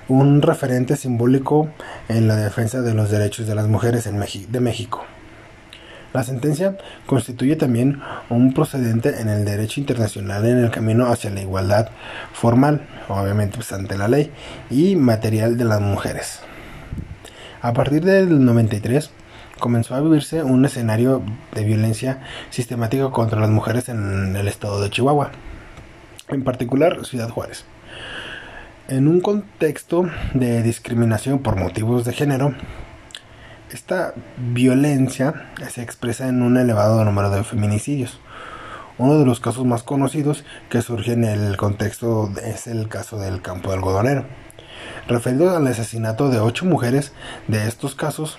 un 0.09 0.41
referente 0.41 0.97
simbólico 0.97 1.69
en 2.09 2.27
la 2.27 2.35
defensa 2.35 2.81
de 2.81 2.93
los 2.93 3.09
derechos 3.09 3.47
de 3.47 3.55
las 3.55 3.67
mujeres 3.67 4.07
en 4.07 4.19
de 4.19 4.59
México. 4.59 5.05
La 6.13 6.23
sentencia 6.23 6.77
constituye 7.07 7.55
también 7.55 7.99
un 8.29 8.53
procedente 8.53 9.19
en 9.19 9.29
el 9.29 9.45
derecho 9.45 9.79
internacional 9.79 10.45
en 10.45 10.59
el 10.59 10.69
camino 10.69 11.07
hacia 11.07 11.31
la 11.31 11.41
igualdad 11.41 11.89
formal, 12.33 12.81
obviamente 13.09 13.55
pues, 13.55 13.73
ante 13.73 13.97
la 13.97 14.07
ley, 14.07 14.31
y 14.69 14.95
material 14.95 15.57
de 15.57 15.65
las 15.65 15.81
mujeres. 15.81 16.41
A 17.63 17.73
partir 17.73 18.03
del 18.03 18.45
93 18.45 19.09
comenzó 19.59 19.95
a 19.95 20.01
vivirse 20.01 20.43
un 20.43 20.65
escenario 20.65 21.23
de 21.55 21.63
violencia 21.63 22.21
sistemática 22.51 23.09
contra 23.09 23.39
las 23.39 23.49
mujeres 23.49 23.89
en 23.89 24.35
el 24.35 24.47
estado 24.47 24.81
de 24.81 24.91
Chihuahua, 24.91 25.31
en 26.29 26.43
particular 26.43 27.05
Ciudad 27.05 27.29
Juárez. 27.29 27.65
En 28.87 29.07
un 29.07 29.19
contexto 29.19 30.09
de 30.35 30.61
discriminación 30.61 31.39
por 31.39 31.55
motivos 31.55 32.05
de 32.05 32.13
género, 32.13 32.53
Esta 33.73 34.13
violencia 34.37 35.47
se 35.67 35.81
expresa 35.81 36.27
en 36.27 36.43
un 36.43 36.57
elevado 36.57 37.03
número 37.03 37.31
de 37.31 37.43
feminicidios. 37.43 38.19
Uno 38.99 39.17
de 39.17 39.25
los 39.25 39.39
casos 39.39 39.65
más 39.65 39.81
conocidos 39.81 40.45
que 40.69 40.83
surge 40.83 41.13
en 41.13 41.23
el 41.23 41.57
contexto 41.57 42.31
es 42.45 42.67
el 42.67 42.87
caso 42.87 43.17
del 43.17 43.41
campo 43.41 43.69
de 43.69 43.77
algodonero. 43.77 44.25
Referido 45.07 45.57
al 45.57 45.65
asesinato 45.65 46.29
de 46.29 46.39
ocho 46.39 46.65
mujeres, 46.65 47.13
de 47.47 47.67
estos 47.67 47.95
casos, 47.95 48.37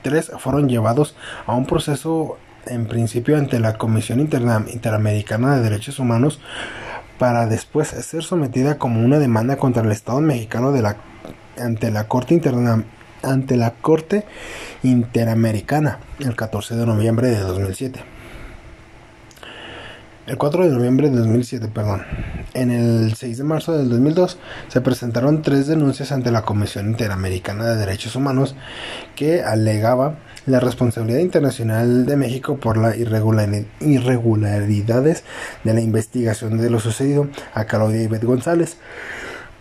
tres 0.00 0.32
fueron 0.38 0.66
llevados 0.70 1.14
a 1.46 1.52
un 1.52 1.66
proceso 1.66 2.38
en 2.64 2.86
principio 2.86 3.36
ante 3.36 3.60
la 3.60 3.76
Comisión 3.76 4.18
Interamericana 4.18 5.56
de 5.56 5.62
Derechos 5.62 5.98
Humanos 5.98 6.40
para 7.18 7.46
después 7.46 7.88
ser 7.88 8.22
sometida 8.22 8.78
como 8.78 9.04
una 9.04 9.18
demanda 9.18 9.56
contra 9.56 9.82
el 9.82 9.92
Estado 9.92 10.22
mexicano 10.22 10.72
ante 11.58 11.90
la 11.90 12.08
Corte 12.08 12.32
Internacional 12.32 12.86
ante 13.22 13.56
la 13.56 13.72
Corte 13.72 14.24
Interamericana 14.82 15.98
el 16.18 16.36
14 16.36 16.76
de 16.76 16.86
noviembre 16.86 17.28
de 17.28 17.40
2007. 17.40 18.04
El 20.26 20.38
4 20.38 20.68
de 20.68 20.70
noviembre 20.70 21.10
de 21.10 21.16
2007, 21.16 21.68
perdón. 21.74 22.04
En 22.54 22.70
el 22.70 23.14
6 23.16 23.38
de 23.38 23.44
marzo 23.44 23.76
del 23.76 23.88
2002 23.88 24.38
se 24.68 24.80
presentaron 24.80 25.42
tres 25.42 25.66
denuncias 25.66 26.12
ante 26.12 26.30
la 26.30 26.42
Comisión 26.42 26.86
Interamericana 26.86 27.64
de 27.64 27.74
Derechos 27.76 28.14
Humanos 28.14 28.54
que 29.16 29.42
alegaba 29.42 30.18
la 30.46 30.60
responsabilidad 30.60 31.18
internacional 31.18 32.06
de 32.06 32.16
México 32.16 32.58
por 32.58 32.76
las 32.76 32.96
irregularidades 32.96 35.24
de 35.64 35.74
la 35.74 35.80
investigación 35.80 36.58
de 36.58 36.70
lo 36.70 36.78
sucedido 36.78 37.26
a 37.52 37.64
Claudia 37.64 38.02
Ivette 38.02 38.24
González. 38.24 38.76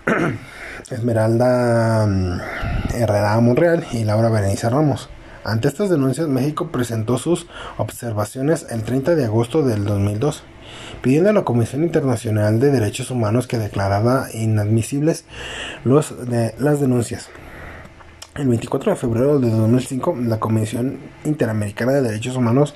Esmeralda 0.91 2.05
mm, 2.05 2.39
Herrera 2.99 3.39
Monreal 3.39 3.85
y 3.93 4.03
Laura 4.03 4.29
Berenice 4.29 4.69
Ramos. 4.69 5.09
Ante 5.45 5.69
estas 5.69 5.89
denuncias, 5.89 6.27
México 6.27 6.67
presentó 6.67 7.17
sus 7.17 7.47
observaciones 7.77 8.67
el 8.69 8.83
30 8.83 9.15
de 9.15 9.25
agosto 9.25 9.63
del 9.63 9.85
2002, 9.85 10.43
pidiendo 11.01 11.29
a 11.29 11.33
la 11.33 11.45
Comisión 11.45 11.83
Internacional 11.83 12.59
de 12.59 12.71
Derechos 12.71 13.09
Humanos 13.09 13.47
que 13.47 13.57
declarara 13.57 14.27
inadmisibles 14.33 15.23
los 15.85 16.13
las 16.59 16.81
denuncias. 16.81 17.29
El 18.35 18.49
24 18.49 18.91
de 18.91 18.97
febrero 18.97 19.39
de 19.39 19.49
2005, 19.49 20.17
la 20.23 20.39
Comisión 20.39 20.99
Interamericana 21.23 21.93
de 21.93 22.01
Derechos 22.01 22.35
Humanos 22.35 22.75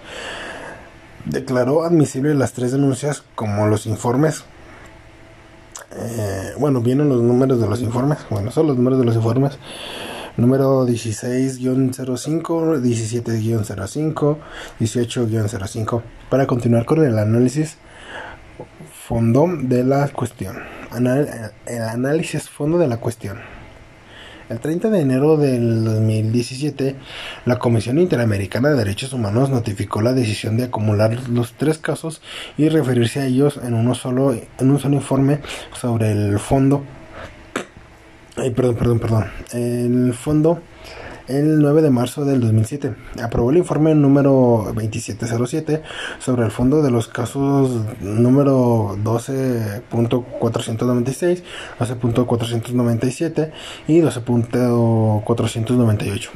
declaró 1.26 1.84
admisibles 1.84 2.38
las 2.38 2.54
tres 2.54 2.72
denuncias 2.72 3.24
como 3.36 3.68
los 3.68 3.86
informes 3.86 4.46
eh, 5.96 6.54
bueno, 6.58 6.82
vienen 6.82 7.10
los 7.10 7.22
números 7.22 7.60
de 7.60 7.68
los 7.68 7.82
informes. 7.82 8.20
Bueno, 8.30 8.52
son 8.52 8.68
los 8.68 8.78
números 8.78 9.00
de 9.00 9.06
los 9.06 9.16
informes. 9.16 9.58
Número 10.36 10.88
16-05, 10.88 12.82
17-05, 12.82 14.38
18-05. 14.80 16.02
Para 16.30 16.48
continuar 16.48 16.86
con 16.86 17.06
el 17.06 17.20
análisis 17.20 17.78
fondo 19.08 19.48
de 19.62 19.84
la 19.84 20.08
cuestión. 20.10 20.58
el 21.68 21.82
análisis 21.84 22.50
fondo 22.50 22.80
de 22.80 22.88
la 22.88 22.98
cuestión. 22.98 23.38
El 24.50 24.60
30 24.60 24.90
de 24.90 25.02
enero 25.02 25.38
del 25.38 25.86
2017, 25.86 26.96
la 27.46 27.60
Comisión 27.60 28.00
Interamericana 28.00 28.70
de 28.70 28.76
Derechos 28.76 29.14
Humanos 29.14 29.50
notificó 29.50 30.02
la 30.02 30.14
decisión 30.14 30.58
de 30.58 30.66
acumular 30.66 31.30
los 31.30 31.54
tres 31.54 31.78
casos 31.78 32.22
y 32.58 32.70
referirse 32.70 33.22
a 33.22 33.26
ellos 33.26 33.60
en 33.64 33.74
uno 33.74 33.96
solo 33.96 34.34
en 34.34 34.72
un 34.72 34.80
solo 34.80 34.96
informe 34.96 35.40
sobre 35.80 36.12
el 36.12 36.40
fondo. 36.40 36.84
Ay, 38.36 38.52
perdón, 38.52 38.76
perdón, 38.76 39.00
perdón. 39.00 39.26
El 39.52 40.14
fondo 40.14 40.62
el 41.28 41.60
9 41.60 41.82
de 41.82 41.90
marzo 41.90 42.24
del 42.26 42.42
2007. 42.42 42.94
Aprobó 43.24 43.50
el 43.52 43.58
informe 43.58 43.96
número 43.96 44.72
2707 44.76 45.82
sobre 46.20 46.46
el 46.46 46.52
fondo 46.52 46.84
de 46.84 46.92
los 46.92 47.08
casos 47.08 47.72
número 48.02 48.98
12.496, 49.04 51.44
12.497 51.80 53.52
y 53.88 54.02
12.498 54.02 56.30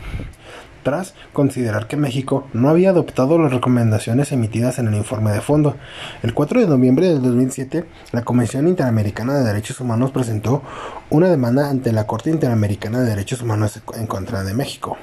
tras 0.88 1.16
considerar 1.34 1.88
que 1.88 1.98
México 1.98 2.48
no 2.54 2.70
había 2.70 2.92
adoptado 2.92 3.38
las 3.38 3.52
recomendaciones 3.52 4.32
emitidas 4.32 4.80
en 4.80 4.88
el 4.88 4.96
informe 4.96 5.34
de 5.34 5.42
fondo. 5.42 5.76
El 6.24 6.34
4 6.34 6.62
de 6.62 6.68
noviembre 6.68 7.10
del 7.10 7.22
2007, 7.22 7.84
la 8.14 8.22
Comisión 8.22 8.70
Interamericana 8.70 9.34
de 9.34 9.44
Derechos 9.44 9.82
Humanos 9.82 10.12
presentó 10.12 10.64
una 11.10 11.28
demanda 11.28 11.70
ante 11.70 11.92
la 11.92 12.08
Corte 12.08 12.30
Interamericana 12.30 13.02
de 13.02 13.10
Derechos 13.10 13.42
Humanos 13.42 13.82
en 13.96 14.08
contra 14.08 14.46
de 14.46 14.54
México. 14.54 14.96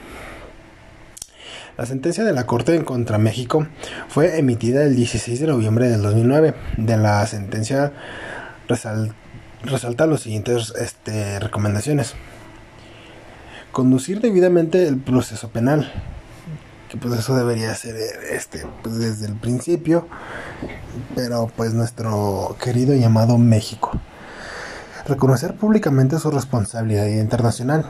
La 1.77 1.85
sentencia 1.85 2.25
de 2.25 2.33
la 2.33 2.47
Corte 2.47 2.75
en 2.75 2.85
contra 2.85 3.19
México 3.19 3.67
fue 4.09 4.39
emitida 4.39 4.85
el 4.85 4.97
16 4.97 5.39
de 5.39 5.49
noviembre 5.49 5.91
del 5.91 6.01
2009. 6.01 6.55
De 6.79 6.97
la 6.97 7.27
sentencia 7.27 7.93
resalta 8.67 10.07
las 10.07 10.21
siguientes 10.21 10.73
este, 10.81 11.41
recomendaciones 11.41 12.15
conducir 13.75 14.23
debidamente 14.23 14.89
el 14.89 14.99
proceso 14.99 15.51
penal 15.51 15.93
que 16.89 16.97
pues 16.97 17.19
eso 17.19 17.37
debería 17.37 17.75
ser 17.75 17.97
este 18.31 18.67
pues 18.83 18.99
desde 18.99 19.27
el 19.27 19.35
principio 19.35 20.09
pero 21.15 21.51
pues 21.55 21.75
nuestro 21.75 22.57
querido 22.63 22.95
llamado 22.95 23.37
México 23.37 23.91
reconocer 25.07 25.55
públicamente 25.55 26.19
su 26.19 26.31
responsabilidad 26.31 27.07
internacional 27.07 27.85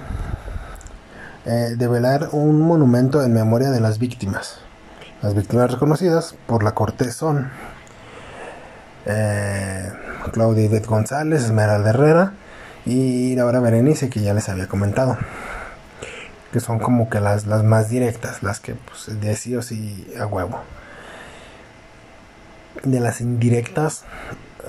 eh, 1.46 1.74
develar 1.76 2.30
un 2.32 2.62
monumento 2.62 3.22
en 3.22 3.34
memoria 3.34 3.70
de 3.70 3.78
las 3.78 3.98
víctimas. 3.98 4.60
Las 5.20 5.34
víctimas 5.34 5.70
reconocidas 5.70 6.34
por 6.46 6.62
la 6.64 6.72
corte 6.72 7.12
son 7.12 7.50
eh, 9.04 9.92
Claudia 10.32 10.64
Ivette 10.64 10.86
González, 10.86 11.44
Esmeralda 11.44 11.90
Herrera 11.90 12.32
y 12.86 13.36
Laura 13.36 13.60
Berenice 13.60 14.08
que 14.08 14.22
ya 14.22 14.32
les 14.32 14.48
había 14.48 14.68
comentado 14.68 15.18
que 16.54 16.60
son 16.60 16.78
como 16.78 17.10
que 17.10 17.18
las, 17.18 17.46
las 17.46 17.64
más 17.64 17.88
directas, 17.88 18.44
las 18.44 18.60
que 18.60 18.76
pues 18.76 19.20
de 19.20 19.34
sí 19.34 19.56
o 19.56 19.60
sí 19.60 20.06
a 20.20 20.24
huevo. 20.24 20.60
De 22.84 23.00
las 23.00 23.20
indirectas, 23.20 24.04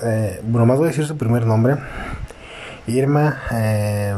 eh, 0.01 0.41
bueno, 0.41 0.65
más 0.65 0.79
voy 0.79 0.87
a 0.87 0.89
decir 0.89 1.05
su 1.05 1.15
primer 1.15 1.45
nombre. 1.45 1.75
Irma, 2.87 3.39
eh, 3.51 4.15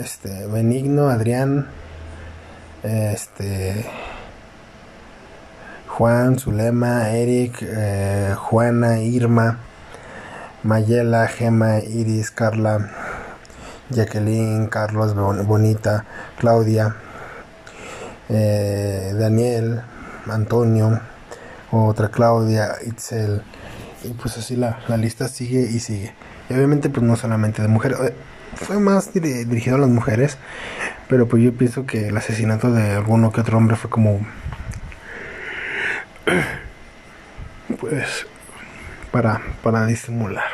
este, 0.00 0.48
Benigno, 0.48 1.08
Adrián, 1.08 1.68
este, 2.82 3.86
Juan, 5.86 6.40
Zulema, 6.40 7.10
Eric, 7.10 7.62
eh, 7.62 8.34
Juana, 8.36 8.98
Irma, 8.98 9.58
Mayela, 10.64 11.28
Gema, 11.28 11.78
Iris, 11.78 12.32
Carla, 12.32 12.90
Jacqueline, 13.90 14.68
Carlos, 14.68 15.14
Bonita, 15.46 16.04
Claudia, 16.38 16.96
eh, 18.28 19.14
Daniel, 19.18 19.82
Antonio, 20.28 21.00
otra 21.70 22.08
Claudia, 22.08 22.76
Itzel, 22.86 23.42
y 24.04 24.08
pues 24.10 24.36
así 24.38 24.56
la, 24.56 24.78
lista 24.96 25.28
sigue 25.28 25.62
y 25.62 25.80
sigue. 25.80 26.12
Y 26.48 26.54
obviamente 26.54 26.90
pues 26.90 27.04
no 27.04 27.16
solamente 27.16 27.62
de 27.62 27.68
mujeres, 27.68 27.98
eh, 28.00 28.14
fue 28.54 28.78
más 28.78 29.12
dirigido 29.12 29.76
a 29.76 29.80
las 29.80 29.90
mujeres, 29.90 30.38
pero 31.08 31.28
pues 31.28 31.42
yo 31.42 31.52
pienso 31.52 31.86
que 31.86 32.08
el 32.08 32.16
asesinato 32.16 32.72
de 32.72 32.92
alguno 32.92 33.32
que 33.32 33.40
otro 33.40 33.56
hombre 33.58 33.76
fue 33.76 33.90
como 33.90 34.20
pues 37.80 38.26
para, 39.10 39.40
para 39.62 39.86
disimular. 39.86 40.44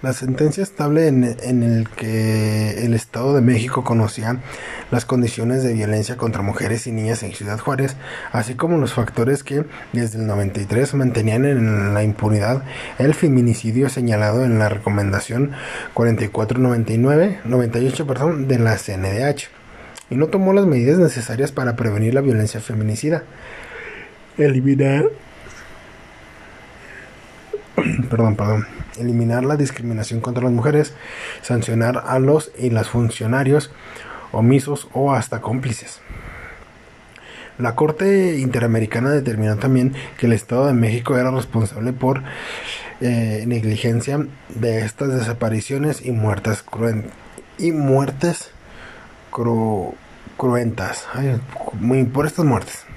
La 0.00 0.12
sentencia 0.12 0.62
estable 0.62 1.08
en, 1.08 1.24
el 1.24 1.88
que 1.88 2.84
el 2.84 2.94
Estado 2.94 3.34
de 3.34 3.40
México 3.40 3.82
conocía 3.82 4.36
las 4.92 5.04
condiciones 5.04 5.64
de 5.64 5.72
violencia 5.72 6.16
contra 6.16 6.40
mujeres 6.40 6.86
y 6.86 6.92
niñas 6.92 7.24
en 7.24 7.32
Ciudad 7.32 7.58
Juárez, 7.58 7.96
así 8.30 8.54
como 8.54 8.78
los 8.78 8.92
factores 8.92 9.42
que 9.42 9.64
desde 9.92 10.20
el 10.20 10.28
93 10.28 10.94
mantenían 10.94 11.44
en 11.44 11.94
la 11.94 12.04
impunidad 12.04 12.62
el 13.00 13.12
feminicidio 13.12 13.88
señalado 13.88 14.44
en 14.44 14.60
la 14.60 14.68
recomendación 14.68 15.50
4499 15.94 17.40
98 17.44 18.06
perdón, 18.06 18.46
de 18.46 18.60
la 18.60 18.76
CNDH 18.76 19.48
y 20.10 20.14
no 20.14 20.28
tomó 20.28 20.52
las 20.52 20.66
medidas 20.66 21.00
necesarias 21.00 21.50
para 21.50 21.74
prevenir 21.74 22.14
la 22.14 22.20
violencia 22.20 22.60
feminicida. 22.60 23.24
Eliminar 24.36 25.06
perdón, 28.08 28.36
perdón, 28.36 28.77
eliminar 28.98 29.44
la 29.44 29.56
discriminación 29.56 30.20
contra 30.20 30.44
las 30.44 30.52
mujeres, 30.52 30.94
sancionar 31.42 32.04
a 32.06 32.18
los 32.18 32.50
y 32.58 32.70
las 32.70 32.88
funcionarios 32.88 33.70
omisos 34.32 34.88
o 34.92 35.12
hasta 35.12 35.40
cómplices. 35.40 36.00
La 37.58 37.74
Corte 37.74 38.38
Interamericana 38.38 39.10
determinó 39.10 39.56
también 39.56 39.94
que 40.16 40.26
el 40.26 40.32
Estado 40.32 40.66
de 40.66 40.74
México 40.74 41.16
era 41.16 41.30
responsable 41.30 41.92
por 41.92 42.22
eh, 43.00 43.44
negligencia 43.46 44.26
de 44.48 44.80
estas 44.80 45.14
desapariciones 45.14 46.04
y 46.04 46.12
muertes 46.12 46.64
y 47.58 47.72
muertes 47.72 48.50
cruentas 50.36 51.06
muy, 51.74 52.04
por 52.04 52.26
estas 52.26 52.44
muertes. 52.44 52.87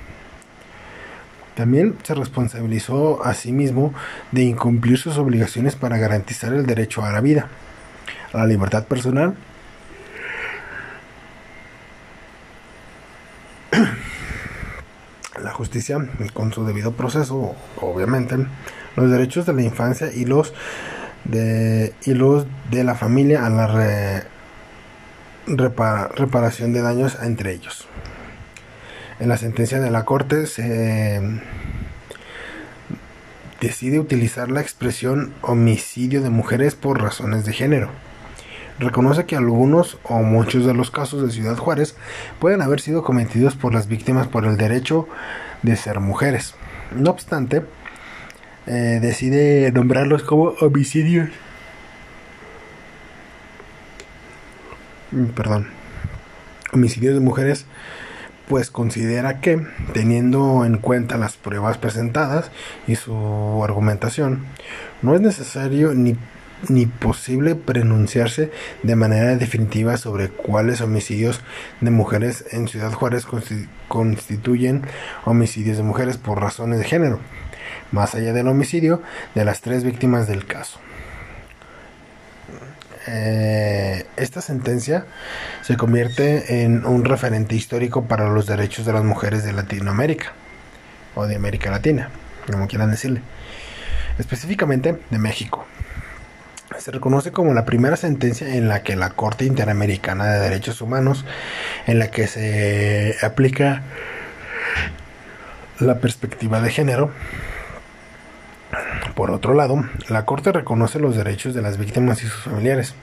También 1.61 1.93
se 2.01 2.15
responsabilizó 2.15 3.23
a 3.23 3.35
sí 3.35 3.51
mismo 3.51 3.93
de 4.31 4.41
incumplir 4.41 4.97
sus 4.97 5.19
obligaciones 5.19 5.75
para 5.75 5.99
garantizar 5.99 6.53
el 6.53 6.65
derecho 6.65 7.05
a 7.05 7.11
la 7.11 7.21
vida, 7.21 7.49
a 8.33 8.39
la 8.39 8.47
libertad 8.47 8.85
personal 8.85 9.35
la 15.43 15.51
justicia 15.51 15.99
con 16.33 16.51
su 16.51 16.65
debido 16.65 16.93
proceso, 16.93 17.55
obviamente, 17.79 18.37
los 18.95 19.11
derechos 19.11 19.45
de 19.45 19.53
la 19.53 19.61
infancia 19.61 20.11
y 20.11 20.25
los 20.25 20.55
de, 21.25 21.93
y 22.05 22.15
los 22.15 22.47
de 22.71 22.83
la 22.83 22.95
familia 22.95 23.45
a 23.45 23.51
la 23.51 24.25
reparación 25.45 26.73
de 26.73 26.81
daños 26.81 27.19
entre 27.21 27.53
ellos. 27.53 27.87
En 29.21 29.29
la 29.29 29.37
sentencia 29.37 29.79
de 29.79 29.91
la 29.91 30.03
Corte 30.03 30.47
se 30.47 31.21
decide 33.61 33.99
utilizar 33.99 34.49
la 34.49 34.61
expresión 34.61 35.35
homicidio 35.43 36.23
de 36.23 36.31
mujeres 36.31 36.73
por 36.73 36.99
razones 36.99 37.45
de 37.45 37.53
género. 37.53 37.91
Reconoce 38.79 39.27
que 39.27 39.35
algunos 39.35 39.99
o 40.05 40.23
muchos 40.23 40.65
de 40.65 40.73
los 40.73 40.89
casos 40.89 41.23
de 41.23 41.31
Ciudad 41.31 41.55
Juárez 41.55 41.95
pueden 42.39 42.63
haber 42.63 42.81
sido 42.81 43.03
cometidos 43.03 43.53
por 43.53 43.75
las 43.75 43.87
víctimas 43.87 44.27
por 44.27 44.43
el 44.43 44.57
derecho 44.57 45.07
de 45.61 45.75
ser 45.75 45.99
mujeres. 45.99 46.55
No 46.89 47.11
obstante, 47.11 47.61
eh, 48.65 48.97
decide 49.03 49.71
nombrarlos 49.71 50.23
como 50.23 50.45
homicidios. 50.61 51.29
Mm, 55.11 55.25
perdón. 55.25 55.67
Homicidios 56.73 57.13
de 57.13 57.19
mujeres, 57.19 57.67
pues 58.51 58.69
considera 58.69 59.39
que, 59.39 59.65
teniendo 59.93 60.65
en 60.65 60.77
cuenta 60.77 61.17
las 61.17 61.37
pruebas 61.37 61.77
presentadas 61.77 62.51
y 62.85 62.97
su 62.97 63.61
argumentación, 63.63 64.43
no 65.01 65.15
es 65.15 65.21
necesario 65.21 65.93
ni 65.93 66.17
ni 66.67 66.85
posible 66.85 67.55
pronunciarse 67.55 68.51
de 68.83 68.95
manera 68.97 69.37
definitiva 69.37 69.95
sobre 69.95 70.27
cuáles 70.27 70.81
homicidios 70.81 71.39
de 71.79 71.91
mujeres 71.91 72.43
en 72.51 72.67
Ciudad 72.67 72.91
Juárez 72.91 73.25
constituyen 73.87 74.83
homicidios 75.23 75.77
de 75.77 75.83
mujeres 75.83 76.17
por 76.17 76.41
razones 76.41 76.77
de 76.77 76.85
género, 76.85 77.19
más 77.91 78.15
allá 78.15 78.33
del 78.33 78.49
homicidio 78.49 79.01
de 79.33 79.45
las 79.45 79.61
tres 79.61 79.85
víctimas 79.85 80.27
del 80.27 80.45
caso. 80.45 80.77
Eh, 83.07 84.05
esta 84.15 84.41
sentencia 84.41 85.05
se 85.61 85.77
convierte 85.77 86.63
en 86.63 86.85
un 86.85 87.03
referente 87.05 87.55
histórico 87.55 88.05
para 88.05 88.29
los 88.29 88.45
derechos 88.45 88.85
de 88.85 88.93
las 88.93 89.03
mujeres 89.03 89.43
de 89.43 89.53
Latinoamérica 89.53 90.33
o 91.15 91.25
de 91.25 91.35
América 91.35 91.71
Latina, 91.71 92.09
como 92.51 92.67
quieran 92.67 92.91
decirle, 92.91 93.21
específicamente 94.17 94.97
de 95.09 95.17
México 95.17 95.65
se 96.79 96.91
reconoce 96.91 97.31
como 97.31 97.53
la 97.53 97.65
primera 97.65 97.95
sentencia 97.95 98.55
en 98.55 98.67
la 98.67 98.81
que 98.81 98.95
la 98.95 99.11
Corte 99.11 99.45
Interamericana 99.45 100.25
de 100.25 100.39
Derechos 100.39 100.81
Humanos, 100.81 101.25
en 101.85 101.99
la 101.99 102.09
que 102.09 102.27
se 102.27 103.15
aplica 103.21 103.83
la 105.79 105.99
perspectiva 105.99 106.61
de 106.61 106.71
género. 106.71 107.11
Por 109.15 109.31
otro 109.31 109.53
lado, 109.53 109.83
la 110.09 110.25
Corte 110.25 110.51
reconoce 110.51 110.99
los 110.99 111.15
derechos 111.15 111.53
de 111.53 111.61
las 111.61 111.77
víctimas 111.77 112.23
y 112.23 112.27
sus 112.27 112.43
familiares, 112.43 112.95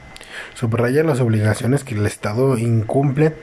subraya 0.54 1.02
las 1.02 1.20
obligaciones 1.20 1.84
que 1.84 1.94
el 1.94 2.06
Estado 2.06 2.56
incumple 2.58 3.34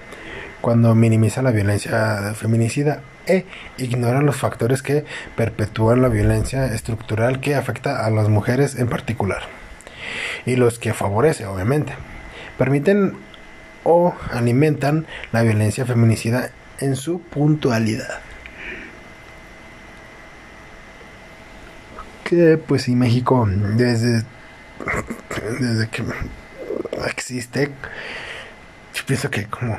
cuando 0.61 0.95
minimiza 0.95 1.41
la 1.41 1.51
violencia 1.51 2.33
feminicida 2.35 3.01
e 3.27 3.45
ignora 3.77 4.21
los 4.21 4.35
factores 4.35 4.81
que 4.81 5.05
perpetúan 5.35 6.01
la 6.01 6.09
violencia 6.09 6.73
estructural 6.73 7.39
que 7.39 7.55
afecta 7.55 8.05
a 8.05 8.09
las 8.09 8.29
mujeres 8.29 8.75
en 8.75 8.87
particular 8.87 9.43
y 10.45 10.55
los 10.55 10.79
que 10.79 10.93
favorece, 10.93 11.45
obviamente. 11.45 11.93
Permiten 12.57 13.17
o 13.83 14.15
alimentan 14.31 15.05
la 15.31 15.43
violencia 15.43 15.85
feminicida 15.85 16.49
en 16.79 16.95
su 16.95 17.21
puntualidad. 17.21 18.24
Que 22.25 22.57
pues 22.57 22.81
si 22.83 22.95
México 22.95 23.47
desde, 23.47 24.23
desde 25.59 25.87
que 25.89 26.03
existe, 27.07 27.69
yo 28.93 29.05
pienso 29.05 29.29
que 29.29 29.45
como 29.45 29.77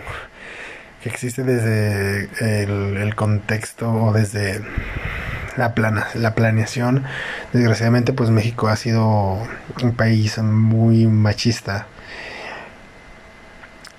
que 1.03 1.09
existe 1.09 1.43
desde 1.43 2.63
el, 2.63 2.97
el 2.97 3.15
contexto 3.15 3.93
o 3.93 4.13
desde 4.13 4.63
la, 5.57 5.75
plana, 5.75 6.07
la 6.15 6.35
planeación. 6.35 7.05
Desgraciadamente, 7.53 8.13
pues 8.13 8.31
México 8.31 8.69
ha 8.69 8.77
sido 8.77 9.39
un 9.83 9.93
país 9.97 10.39
muy 10.39 11.07
machista. 11.07 11.87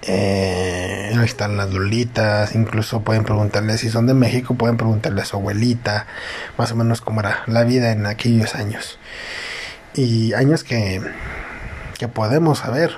Eh, 0.07 1.11
están 1.23 1.57
las 1.57 1.73
lolitas, 1.73 2.55
incluso 2.55 3.01
pueden 3.01 3.23
preguntarle 3.23 3.77
si 3.77 3.89
son 3.89 4.07
de 4.07 4.13
México, 4.13 4.55
pueden 4.55 4.77
preguntarle 4.77 5.21
a 5.21 5.25
su 5.25 5.35
abuelita, 5.35 6.07
más 6.57 6.71
o 6.71 6.75
menos 6.75 7.01
cómo 7.01 7.19
era 7.19 7.43
la 7.47 7.63
vida 7.63 7.91
en 7.91 8.05
aquellos 8.05 8.55
años. 8.55 8.97
Y 9.93 10.33
años 10.33 10.63
que, 10.63 11.01
que 11.99 12.07
podemos 12.07 12.59
saber. 12.59 12.91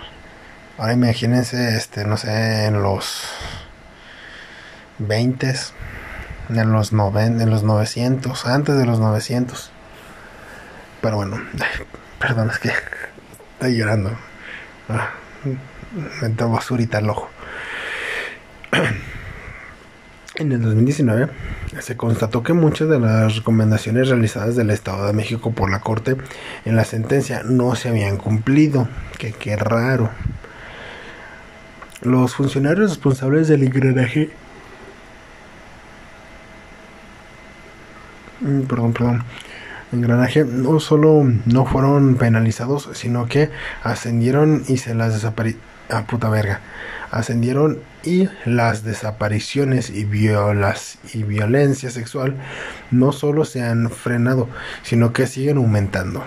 Ahora 0.78 0.94
imagínense, 0.94 1.76
este, 1.76 2.06
no 2.06 2.18
sé, 2.18 2.66
en 2.66 2.82
los 2.82 3.24
20 5.00 5.54
en 6.50 6.72
los, 6.72 6.94
noven, 6.94 7.42
en 7.42 7.50
los 7.50 7.64
900, 7.64 8.46
antes 8.46 8.78
de 8.78 8.86
los 8.86 9.00
900. 9.00 9.72
Pero 11.02 11.16
bueno, 11.18 11.42
perdón, 12.20 12.50
es 12.50 12.60
que 12.60 12.72
estoy 13.54 13.78
llorando. 13.78 14.12
Ah, 14.90 15.12
entró 16.22 16.50
basurita 16.50 17.00
el 17.00 17.10
ojo. 17.10 17.30
En 20.36 20.52
el 20.52 20.62
2019 20.62 21.28
se 21.80 21.98
constató 21.98 22.44
que 22.44 22.54
muchas 22.54 22.88
de 22.88 23.00
las 23.00 23.36
recomendaciones 23.36 24.08
realizadas 24.08 24.56
del 24.56 24.70
Estado 24.70 25.06
de 25.06 25.14
México 25.14 25.52
por 25.52 25.70
la 25.70 25.82
Corte 25.82 26.16
en 26.64 26.76
la 26.78 26.86
sentencia 26.86 27.44
no 27.44 27.76
se 27.76 27.90
habían 27.90 28.18
cumplido. 28.18 28.88
Que 29.18 29.34
qué 29.34 29.58
raro. 29.58 30.10
Los 32.02 32.36
funcionarios 32.36 32.92
responsables 32.92 33.50
del 33.50 33.64
engranaje 33.64 34.32
Mm, 38.42 38.62
perdón, 38.62 38.94
perdón, 38.94 39.24
engranaje 39.92 40.46
no 40.46 40.80
solo 40.80 41.26
no 41.46 41.66
fueron 41.66 42.16
penalizados, 42.16 42.90
sino 42.94 43.28
que 43.28 43.50
ascendieron 43.84 44.64
y 44.68 44.78
se 44.78 44.96
las 44.96 45.14
desaparecieron. 45.14 45.69
Ah, 45.90 46.06
puta 46.06 46.30
verga. 46.30 46.62
Ascendieron 47.12 47.80
y 48.04 48.30
las 48.46 48.84
desapariciones 48.84 49.90
y, 49.90 50.06
violas 50.06 51.00
y 51.14 51.24
violencia 51.24 51.90
sexual 51.90 52.36
no 52.92 53.12
solo 53.12 53.44
se 53.44 53.64
han 53.64 53.90
frenado, 53.90 54.48
sino 54.84 55.12
que 55.12 55.26
siguen 55.26 55.58
aumentando. 55.58 56.24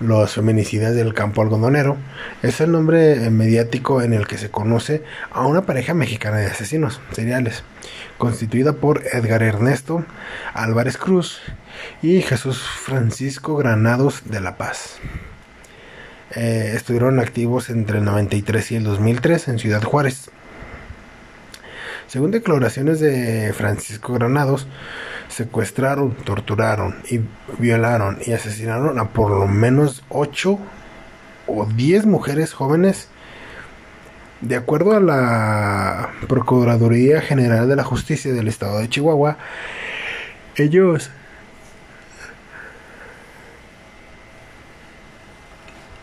Los 0.00 0.34
feminicidas 0.34 0.96
del 0.96 1.14
campo 1.14 1.42
algodonero 1.42 1.96
es 2.42 2.60
el 2.60 2.72
nombre 2.72 3.30
mediático 3.30 4.02
en 4.02 4.12
el 4.12 4.26
que 4.26 4.38
se 4.38 4.50
conoce 4.50 5.04
a 5.30 5.46
una 5.46 5.62
pareja 5.62 5.94
mexicana 5.94 6.38
de 6.38 6.46
asesinos 6.46 7.00
seriales 7.12 7.62
constituida 8.18 8.72
por 8.72 9.02
Edgar 9.12 9.42
Ernesto 9.42 10.04
Álvarez 10.54 10.96
Cruz 10.96 11.40
y 12.02 12.22
Jesús 12.22 12.60
Francisco 12.62 13.56
Granados 13.56 14.22
de 14.24 14.40
La 14.40 14.56
Paz. 14.56 14.98
Eh, 16.34 16.72
estuvieron 16.74 17.20
activos 17.20 17.68
entre 17.68 17.98
el 17.98 18.04
93 18.04 18.72
y 18.72 18.76
el 18.76 18.84
2003 18.84 19.48
en 19.48 19.58
Ciudad 19.58 19.82
Juárez. 19.82 20.30
Según 22.06 22.30
declaraciones 22.30 23.00
de 23.00 23.52
Francisco 23.52 24.14
Granados, 24.14 24.66
secuestraron, 25.28 26.14
torturaron 26.14 26.96
y 27.10 27.20
violaron 27.58 28.18
y 28.26 28.32
asesinaron 28.32 28.98
a 28.98 29.08
por 29.08 29.30
lo 29.30 29.46
menos 29.46 30.04
8 30.08 30.58
o 31.46 31.66
10 31.66 32.06
mujeres 32.06 32.52
jóvenes 32.52 33.08
de 34.42 34.56
acuerdo 34.56 34.92
a 34.96 35.00
la 35.00 36.10
Procuraduría 36.28 37.20
General 37.20 37.68
de 37.68 37.76
la 37.76 37.84
Justicia 37.84 38.32
del 38.32 38.48
Estado 38.48 38.78
de 38.78 38.88
Chihuahua, 38.88 39.38
ellos 40.56 41.10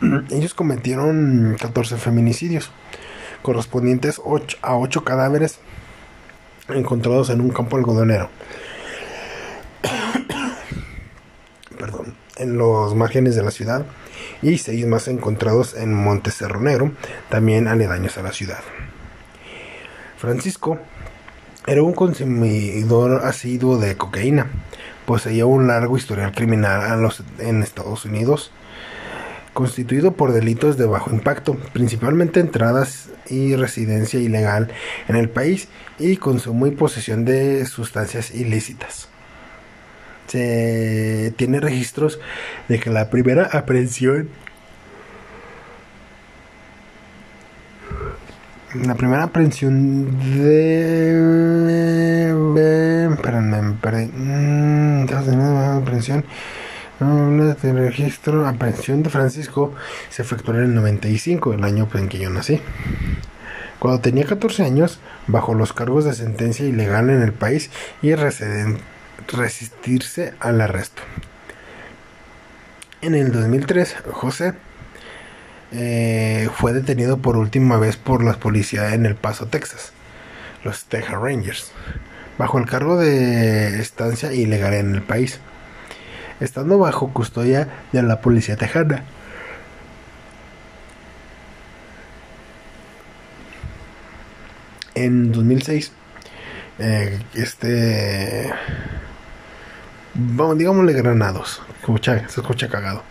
ellos 0.31 0.53
cometieron 0.53 1.57
14 1.59 1.97
feminicidios 1.97 2.71
correspondientes 3.41 4.21
a 4.61 4.75
8 4.75 5.03
cadáveres 5.03 5.59
encontrados 6.69 7.29
en 7.29 7.41
un 7.41 7.49
campo 7.49 7.77
algodonero. 7.77 8.29
Perdón, 11.77 12.15
en 12.37 12.57
los 12.57 12.95
márgenes 12.95 13.35
de 13.35 13.43
la 13.43 13.51
ciudad 13.51 13.85
y 14.41 14.57
seis 14.57 14.85
más 14.85 15.07
encontrados 15.07 15.75
en 15.75 15.93
Monte 15.93 16.31
Cerronero, 16.31 16.91
también 17.29 17.67
aledaños 17.67 18.17
a 18.17 18.23
la 18.23 18.31
ciudad. 18.31 18.59
Francisco 20.17 20.79
era 21.65 21.83
un 21.83 21.93
consumidor 21.93 23.25
asiduo 23.25 23.77
de 23.77 23.95
cocaína. 23.95 24.47
Poseía 25.05 25.45
un 25.45 25.67
largo 25.67 25.97
historial 25.97 26.31
criminal 26.33 27.11
en 27.39 27.63
Estados 27.63 28.05
Unidos, 28.05 28.51
constituido 29.59 30.13
por 30.13 30.31
delitos 30.31 30.77
de 30.77 30.85
bajo 30.85 31.11
impacto, 31.11 31.57
principalmente 31.73 32.39
entradas 32.39 33.09
y 33.27 33.57
residencia 33.57 34.17
ilegal 34.17 34.69
en 35.09 35.17
el 35.17 35.27
país 35.27 35.67
y 35.99 36.15
consumo 36.15 36.65
y 36.65 36.71
posesión 36.71 37.25
de 37.25 37.65
sustancias 37.65 38.33
ilícitas. 38.33 39.09
Se 40.27 41.33
tiene 41.35 41.59
registros 41.59 42.21
de 42.69 42.79
que 42.79 42.89
la 42.89 43.09
primera 43.09 43.49
aprehensión 43.51 44.29
la 48.75 48.95
primera 48.95 49.23
aprehensión 49.23 50.17
de 50.37 52.29
espérame, 53.11 53.73
espérame, 53.73 55.05
aprehensión 55.81 56.23
de 56.99 57.73
registro 57.73 58.45
aprehensión 58.45 59.03
de 59.03 59.09
Francisco 59.09 59.73
se 60.09 60.21
efectuó 60.21 60.53
en 60.55 60.61
el 60.61 60.75
95 60.75 61.53
el 61.53 61.63
año 61.63 61.87
en 61.93 62.09
que 62.09 62.19
yo 62.19 62.29
nací. 62.29 62.61
Cuando 63.79 64.01
tenía 64.01 64.25
14 64.25 64.63
años 64.63 64.99
bajo 65.27 65.53
los 65.53 65.71
cargos 65.71 66.03
de 66.03 66.13
sentencia 66.13 66.65
ilegal 66.65 67.09
en 67.09 67.21
el 67.21 67.31
país 67.31 67.69
y 68.01 68.13
resistirse 69.27 70.33
al 70.41 70.59
arresto. 70.59 71.01
En 73.01 73.15
el 73.15 73.31
2003 73.31 73.95
José 74.11 74.55
eh, 75.71 76.49
fue 76.55 76.73
detenido 76.73 77.19
por 77.19 77.37
última 77.37 77.77
vez 77.77 77.95
por 77.95 78.23
la 78.23 78.33
policía 78.33 78.93
en 78.93 79.05
El 79.05 79.15
Paso, 79.15 79.47
Texas, 79.47 79.93
los 80.65 80.83
Texas 80.85 81.13
Rangers, 81.13 81.71
bajo 82.37 82.57
el 82.57 82.65
cargo 82.65 82.97
de 82.97 83.79
estancia 83.79 84.33
ilegal 84.33 84.73
en 84.73 84.95
el 84.95 85.01
país, 85.01 85.39
estando 86.39 86.77
bajo 86.77 87.13
custodia 87.13 87.67
de 87.91 88.03
la 88.03 88.21
policía 88.21 88.55
tejana. 88.55 89.03
En 94.95 95.31
2006, 95.31 95.91
eh, 96.79 97.19
este, 97.33 98.51
vamos, 100.13 100.57
digámosle 100.57 100.93
granados, 100.93 101.61
se 102.27 102.41
escucha 102.41 102.67
cagado 102.67 103.03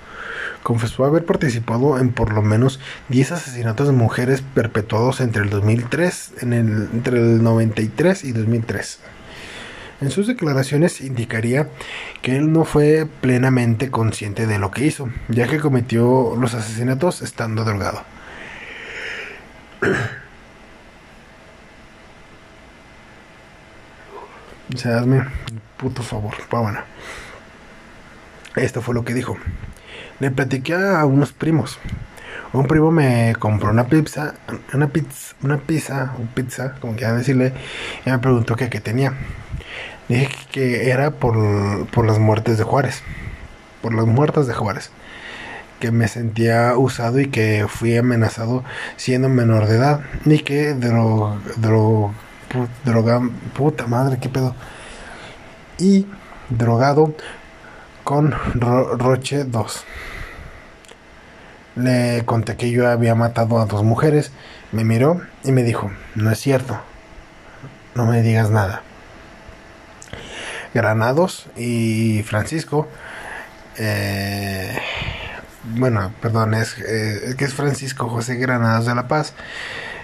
confesó 0.63 1.05
haber 1.05 1.25
participado 1.25 1.99
en 1.99 2.13
por 2.13 2.33
lo 2.33 2.43
menos 2.43 2.79
10 3.09 3.33
asesinatos 3.33 3.87
de 3.87 3.95
mujeres 3.95 4.43
perpetuados 4.55 5.21
entre 5.21 5.43
el 5.43 5.51
2003, 5.51 6.33
en 6.43 6.53
el, 6.53 6.89
entre 6.93 7.19
el 7.19 7.43
93 7.43 8.25
y 8.25 8.33
2003. 8.33 8.99
En 10.01 10.11
sus 10.11 10.29
declaraciones 10.29 11.01
indicaría 11.01 11.69
que 12.23 12.37
él 12.37 12.53
no 12.53 12.65
fue 12.65 13.09
plenamente 13.21 13.91
consciente 13.91 14.47
de 14.47 14.59
lo 14.59 14.71
que 14.71 14.87
hizo, 14.87 15.09
ya 15.29 15.49
que 15.49 15.59
cometió 15.59 16.37
los 16.39 16.55
asesinatos 16.55 17.23
estando 17.23 17.65
drogado. 17.65 18.03
O 24.75 24.77
sea, 24.77 24.99
hazme 24.99 25.25
puto 25.79 26.03
favor, 26.03 26.35
bueno. 26.51 26.81
Esto 28.55 28.83
fue 28.83 28.95
lo 28.95 29.03
que 29.03 29.15
dijo. 29.15 29.39
Le 30.21 30.31
platiqué 30.31 30.75
a 30.75 31.07
unos 31.07 31.33
primos. 31.33 31.79
Un 32.53 32.67
primo 32.67 32.91
me 32.91 33.35
compró 33.39 33.71
una 33.71 33.87
pizza, 33.87 34.35
una 34.75 34.89
pizza, 34.89 35.35
una 35.43 35.57
pizza, 35.57 36.15
un 36.19 36.27
pizza, 36.29 36.75
como 36.81 36.97
quieran 36.97 37.17
decirle, 37.17 37.53
y 38.05 38.11
me 38.11 38.19
preguntó 38.19 38.57
que 38.57 38.69
qué 38.69 38.81
tenía. 38.81 39.15
Dije 40.09 40.29
que 40.51 40.91
era 40.91 41.11
por, 41.11 41.87
por 41.89 42.07
las 42.07 42.19
muertes 42.19 42.57
de 42.57 42.65
Juárez, 42.65 43.03
por 43.83 43.93
las 43.93 44.07
muertes 44.07 44.47
de 44.47 44.55
Juárez, 44.55 44.91
que 45.81 45.91
me 45.93 46.09
sentía 46.09 46.75
usado 46.77 47.21
y 47.21 47.29
que 47.29 47.67
fui 47.69 47.97
amenazado 47.97 48.65
siendo 48.97 49.29
menor 49.29 49.67
de 49.67 49.77
edad, 49.77 50.01
ni 50.25 50.39
que 50.39 50.75
dro, 50.75 51.39
dro, 51.57 52.15
droga, 52.85 53.21
puta 53.55 53.87
madre, 53.87 54.19
qué 54.21 54.29
pedo, 54.29 54.55
y 55.79 56.07
drogado 56.49 57.15
con 58.03 58.35
Roche 58.55 59.45
2. 59.45 59.85
Le 61.77 62.25
conté 62.25 62.57
que 62.57 62.71
yo 62.71 62.89
había 62.89 63.15
matado 63.15 63.61
a 63.61 63.67
dos 63.67 63.85
mujeres, 63.85 64.33
me 64.73 64.85
miró 64.85 65.21
y 65.45 65.53
me 65.53 65.63
dijo, 65.63 65.91
no 66.15 66.31
es 66.31 66.41
cierto, 66.41 66.81
no 67.95 68.07
me 68.07 68.23
digas 68.23 68.51
nada. 68.51 68.83
Granados 70.79 71.47
y 71.57 72.23
Francisco, 72.23 72.89
eh, 73.77 74.79
bueno, 75.75 76.13
perdón, 76.23 76.55
es, 76.55 76.77
eh, 76.79 77.35
que 77.37 77.45
es 77.45 77.55
Francisco 77.55 78.09
José 78.09 78.37
Granados 78.37 78.87
de 78.87 78.95
la 78.95 79.09
Paz, 79.09 79.35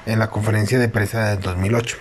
en 0.07 0.19
la 0.19 0.29
conferencia 0.29 0.79
de 0.79 0.89
prensa 0.89 1.31
del 1.31 1.41
2008 1.41 1.97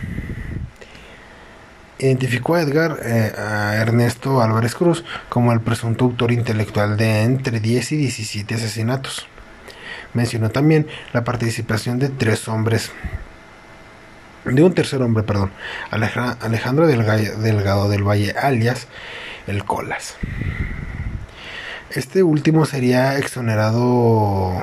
identificó 2.00 2.56
a 2.56 2.62
Edgar 2.62 3.00
eh, 3.04 3.34
a 3.38 3.76
Ernesto 3.76 4.42
Álvarez 4.42 4.76
Cruz 4.76 5.04
como 5.30 5.54
el 5.54 5.62
presunto 5.62 6.06
autor 6.06 6.32
intelectual 6.32 6.98
de 6.98 7.22
entre 7.22 7.60
10 7.60 7.92
y 7.94 7.98
17 7.98 8.56
asesinatos. 8.56 9.28
Mencionó 10.14 10.50
también 10.50 10.88
la 11.14 11.24
participación 11.24 12.00
de 12.00 12.10
tres 12.10 12.48
hombres, 12.48 12.92
de 14.46 14.64
un 14.64 14.74
tercer 14.74 15.02
hombre, 15.02 15.24
perdón, 15.24 15.52
Alejandro 15.92 16.88
Delgado 16.88 17.90
del 17.90 18.04
Valle, 18.04 18.34
alias 18.38 18.88
el 19.48 19.64
Colas. 19.64 20.16
Este 21.90 22.24
último 22.24 22.66
sería 22.66 23.18
exonerado. 23.18 24.62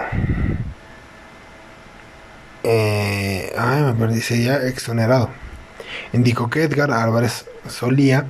Eh, 2.63 3.53
ay, 3.57 3.83
me 3.83 3.95
perdí, 3.95 4.21
sería 4.21 4.67
exonerado 4.67 5.31
indicó 6.13 6.51
que 6.51 6.65
Edgar 6.65 6.91
Álvarez 6.91 7.47
solía 7.69 8.27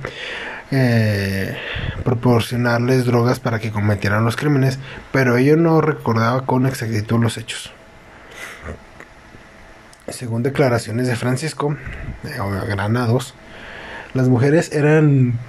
eh, 0.71 1.57
proporcionarles 2.03 3.05
drogas 3.05 3.39
para 3.39 3.59
que 3.59 3.71
cometieran 3.71 4.23
los 4.23 4.35
crímenes, 4.35 4.79
pero 5.11 5.37
ello 5.37 5.57
no 5.57 5.81
recordaba 5.81 6.45
con 6.45 6.65
exactitud 6.65 7.19
los 7.19 7.37
hechos. 7.37 7.71
Según 10.11 10.43
declaraciones 10.43 11.07
de 11.07 11.15
Francisco, 11.15 11.75
eh, 12.23 12.37
Granados, 12.67 13.33
las 14.13 14.27
mujeres 14.27 14.71
eran 14.71 15.39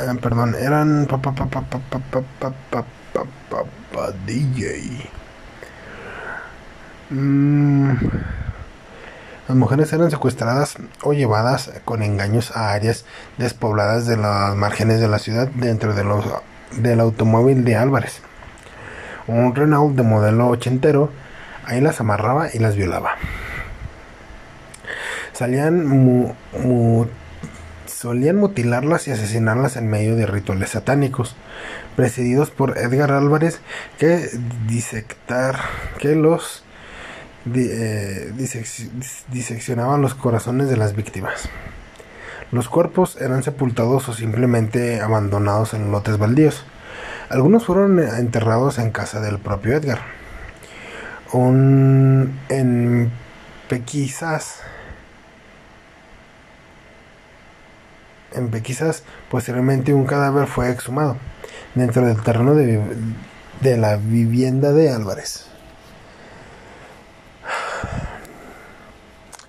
eh, 0.00 0.18
perdón, 0.20 0.54
eran 0.58 1.06
pa, 1.06 1.32
DJ. 4.26 5.10
Mm. 7.10 7.92
Las 9.48 9.56
mujeres 9.56 9.92
eran 9.92 10.10
secuestradas 10.10 10.76
o 11.02 11.12
llevadas 11.12 11.72
con 11.84 12.02
engaños 12.02 12.56
a 12.56 12.72
áreas 12.72 13.04
despobladas 13.36 14.06
de 14.06 14.16
las 14.16 14.54
márgenes 14.54 15.00
de 15.00 15.08
la 15.08 15.18
ciudad 15.18 15.48
dentro 15.48 15.92
de 15.92 16.04
los, 16.04 16.24
del 16.76 17.00
automóvil 17.00 17.64
de 17.64 17.76
Álvarez. 17.76 18.22
Un 19.30 19.54
Renault 19.54 19.94
de 19.94 20.02
modelo 20.02 20.48
ochentero, 20.48 21.08
ahí 21.64 21.80
las 21.80 22.00
amarraba 22.00 22.48
y 22.52 22.58
las 22.58 22.74
violaba. 22.74 23.12
Salían 25.32 26.34
solían 27.86 28.36
mutilarlas 28.36 29.06
y 29.06 29.12
asesinarlas 29.12 29.76
en 29.76 29.88
medio 29.88 30.16
de 30.16 30.26
rituales 30.26 30.70
satánicos, 30.70 31.36
precedidos 31.94 32.50
por 32.50 32.76
Edgar 32.76 33.12
Álvarez, 33.12 33.60
que 33.98 34.28
disectar 34.66 35.60
que 35.98 36.16
los 36.16 36.64
eh, 37.54 38.32
diseccionaban 39.28 40.02
los 40.02 40.14
corazones 40.14 40.68
de 40.68 40.76
las 40.76 40.96
víctimas. 40.96 41.48
Los 42.50 42.68
cuerpos 42.68 43.16
eran 43.20 43.44
sepultados 43.44 44.08
o 44.08 44.12
simplemente 44.12 45.00
abandonados 45.00 45.72
en 45.74 45.92
lotes 45.92 46.18
baldíos. 46.18 46.64
Algunos 47.30 47.64
fueron 47.64 47.98
enterrados 47.98 48.78
en 48.78 48.90
casa 48.90 49.20
del 49.20 49.38
propio 49.38 49.76
Edgar. 49.76 50.00
Un, 51.32 52.38
en 52.48 53.10
Pequisas, 53.68 54.60
en 58.32 58.50
Pequisas, 58.50 59.04
posteriormente 59.30 59.94
un 59.94 60.06
cadáver 60.06 60.48
fue 60.48 60.70
exhumado 60.70 61.16
dentro 61.74 62.04
del 62.04 62.20
terreno 62.20 62.54
de 62.54 63.76
la 63.78 63.96
vivienda 63.96 64.72
de 64.72 64.90
Álvarez. 64.90 65.50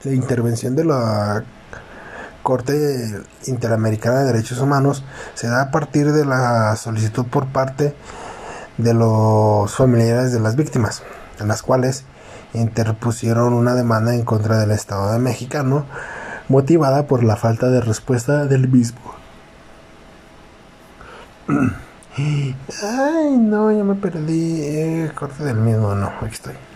la 0.03 0.13
intervención 0.13 0.75
de 0.75 0.85
la 0.85 1.43
Corte 2.43 3.21
Interamericana 3.47 4.19
de 4.19 4.34
Derechos 4.34 4.60
Humanos 4.60 5.04
se 5.36 5.47
da 5.47 5.63
a 5.63 5.71
partir 5.71 6.12
de 6.12 6.25
la 6.25 6.75
solicitud 6.75 7.25
por 7.25 7.47
parte 7.47 7.95
de 8.77 8.93
los 8.93 9.73
familiares 9.75 10.32
de 10.32 10.39
las 10.39 10.56
víctimas. 10.56 11.04
en 11.39 11.47
las 11.47 11.63
cuales 11.63 12.04
interpusieron 12.54 13.54
una 13.54 13.73
demanda 13.73 14.13
en 14.13 14.23
contra 14.23 14.60
del 14.60 14.71
Estado 14.71 15.12
de 15.12 15.19
mexicano 15.19 15.86
motivada 16.49 17.08
por 17.08 17.23
la 17.23 17.36
falta 17.36 17.69
de 17.69 17.82
respuesta 17.82 18.45
del 18.45 18.67
mismo. 18.67 18.99
Ay, 22.17 23.38
no, 23.38 23.71
ya 23.71 23.84
me 23.84 23.95
perdí. 23.95 24.62
Eh, 24.62 25.12
corte 25.15 25.43
del 25.43 25.58
mismo, 25.58 25.95
no, 25.95 26.12
aquí 26.21 26.34
estoy. 26.34 26.70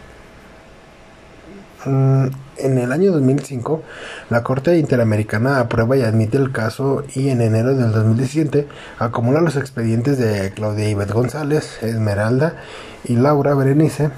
Mm, 1.85 2.27
en 2.57 2.77
el 2.79 2.91
año 2.91 3.11
2005, 3.11 3.83
la 4.29 4.43
Corte 4.43 4.77
Interamericana 4.79 5.59
aprueba 5.59 5.95
y 5.95 6.01
admite 6.01 6.37
el 6.37 6.51
caso 6.51 7.03
y 7.13 7.29
en 7.29 7.41
enero 7.41 7.75
del 7.75 7.91
2017 7.91 8.67
acumula 8.97 9.41
los 9.41 9.55
expedientes 9.55 10.17
de 10.17 10.51
Claudia 10.51 10.89
Ibet 10.89 11.11
González, 11.11 11.83
Esmeralda 11.83 12.55
y 13.03 13.15
Laura 13.15 13.53
Berenice, 13.53 14.09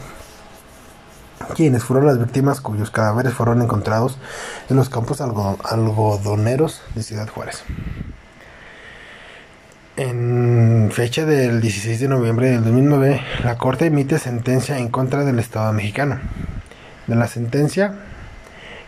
quienes 1.56 1.84
fueron 1.84 2.06
las 2.06 2.20
víctimas 2.20 2.62
cuyos 2.62 2.90
cadáveres 2.90 3.34
fueron 3.34 3.62
encontrados 3.62 4.18
en 4.70 4.78
los 4.78 4.90
campos 4.90 5.20
algodoneros 5.20 6.82
de 6.96 7.04
Ciudad 7.04 7.28
Juárez. 7.28 7.64
En 9.98 10.90
fecha 10.94 11.26
del 11.26 11.60
16 11.60 12.00
de 12.00 12.08
noviembre 12.08 12.52
del 12.52 12.64
2009, 12.64 13.20
la 13.44 13.58
Corte 13.58 13.88
emite 13.88 14.20
sentencia 14.20 14.78
en 14.78 14.90
contra 14.90 15.26
del 15.26 15.40
Estado 15.40 15.74
mexicano. 15.74 16.20
De 17.08 17.15
la 17.15 17.28
sentencia 17.28 17.93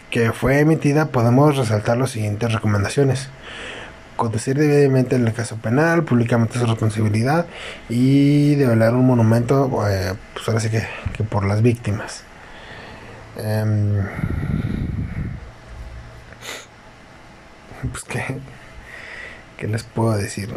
que 0.09 0.31
fue 0.31 0.59
emitida 0.59 1.07
podemos 1.07 1.55
resaltar 1.55 1.97
las 1.97 2.11
siguientes 2.11 2.51
recomendaciones. 2.51 3.29
Conducir 4.15 4.57
debidamente 4.57 5.15
en 5.15 5.25
el 5.25 5.33
caso 5.33 5.55
penal, 5.55 6.03
públicamente 6.03 6.59
su 6.59 6.65
responsabilidad 6.65 7.45
y 7.87 8.55
develar 8.55 8.93
un 8.93 9.05
monumento, 9.05 9.69
eh, 9.87 10.13
pues 10.33 10.47
ahora 10.47 10.59
sí 10.59 10.69
que, 10.69 11.23
por 11.23 11.45
las 11.45 11.61
víctimas. 11.61 12.23
Em, 13.37 14.05
pues 17.91 18.03
que, 18.03 18.39
¿qué 19.57 19.67
les 19.67 19.83
puedo 19.83 20.17
decir? 20.17 20.53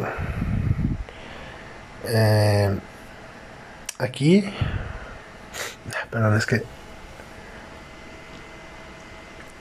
Eh, 2.05 2.77
aquí, 3.97 4.43
perdón, 6.09 6.35
es 6.35 6.45
que 6.45 6.63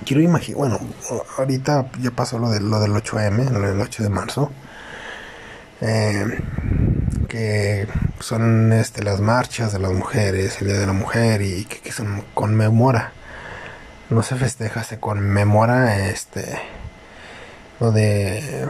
quiero 0.05 0.23
imaginar, 0.23 0.59
bueno, 0.59 0.81
ahorita 1.39 1.91
ya 2.01 2.11
pasó 2.11 2.39
lo, 2.39 2.51
de, 2.51 2.61
lo 2.61 2.81
del 2.81 2.93
8M, 2.93 3.51
lo 3.51 3.61
del 3.61 3.81
8 3.81 4.03
de 4.03 4.09
marzo, 4.09 4.51
eh, 5.81 6.39
que 7.29 7.87
son 8.21 8.73
este, 8.73 9.03
las 9.03 9.21
marchas 9.21 9.73
de 9.73 9.79
las 9.79 9.93
mujeres, 9.93 10.61
el 10.61 10.69
Día 10.69 10.79
de 10.79 10.87
la 10.87 10.93
Mujer 10.93 11.43
y 11.43 11.65
que, 11.65 11.91
se 11.93 12.05
conmemora, 12.35 13.13
no 14.11 14.23
se 14.23 14.37
festeja, 14.37 14.85
se 14.85 15.01
conmemora 15.01 16.09
este, 16.09 16.59
lo 17.81 17.91
de, 17.91 18.69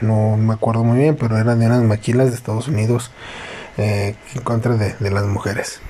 no 0.00 0.36
me 0.36 0.54
acuerdo 0.54 0.84
muy 0.84 0.98
bien, 0.98 1.16
pero 1.16 1.38
era 1.38 1.54
de 1.54 1.66
unas 1.66 1.82
maquilas 1.82 2.30
de 2.30 2.36
Estados 2.36 2.68
Unidos 2.68 3.10
eh, 3.76 4.16
en 4.34 4.42
contra 4.42 4.76
de, 4.76 4.94
de 4.98 5.10
las 5.10 5.24
mujeres. 5.24 5.80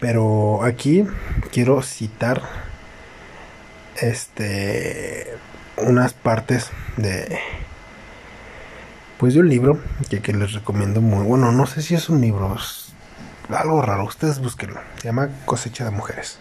Pero 0.00 0.64
aquí 0.64 1.06
quiero 1.52 1.82
citar 1.82 2.42
este 3.96 5.34
unas 5.76 6.12
partes 6.12 6.70
de 6.96 7.38
pues 9.18 9.34
de 9.34 9.40
un 9.40 9.48
libro 9.48 9.78
que, 10.08 10.32
les 10.32 10.52
recomiendo 10.52 11.00
muy 11.02 11.24
bueno 11.24 11.52
no 11.52 11.66
sé 11.66 11.82
si 11.82 11.94
es 11.94 12.08
un 12.08 12.20
libro 12.20 12.56
algo 13.50 13.82
raro 13.82 14.04
ustedes 14.04 14.38
búsquenlo 14.38 14.80
se 14.96 15.08
llama 15.08 15.28
cosecha 15.44 15.84
de 15.84 15.90
mujeres 15.90 16.38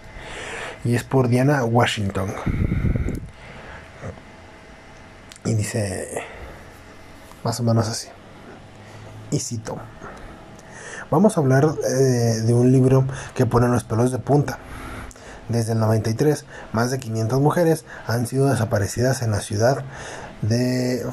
y 0.84 0.96
es 0.96 1.04
por 1.04 1.28
Diana 1.28 1.64
Washington. 1.66 2.34
Y 5.46 5.54
dice 5.54 6.24
más 7.44 7.60
o 7.60 7.64
menos 7.64 7.88
así 7.88 8.10
y 9.32 9.40
cito 9.40 9.78
Vamos 11.12 11.38
a 11.38 11.42
hablar 11.42 11.68
eh, 11.88 12.42
de 12.46 12.54
un 12.54 12.72
libro 12.72 13.04
que 13.34 13.48
pone 13.48 13.68
los 13.68 13.84
pelos 13.84 14.12
de 14.12 14.20
punta. 14.20 14.60
Desde 15.48 15.74
el 15.74 15.80
93, 15.80 16.46
más 16.72 16.92
de 16.92 17.00
500 17.00 17.40
mujeres 17.40 17.84
han 18.06 18.28
sido 18.28 18.48
desaparecidas 18.48 19.24
en 19.24 19.32
la 19.32 19.40
ciudad 19.40 19.84
de 20.44 21.04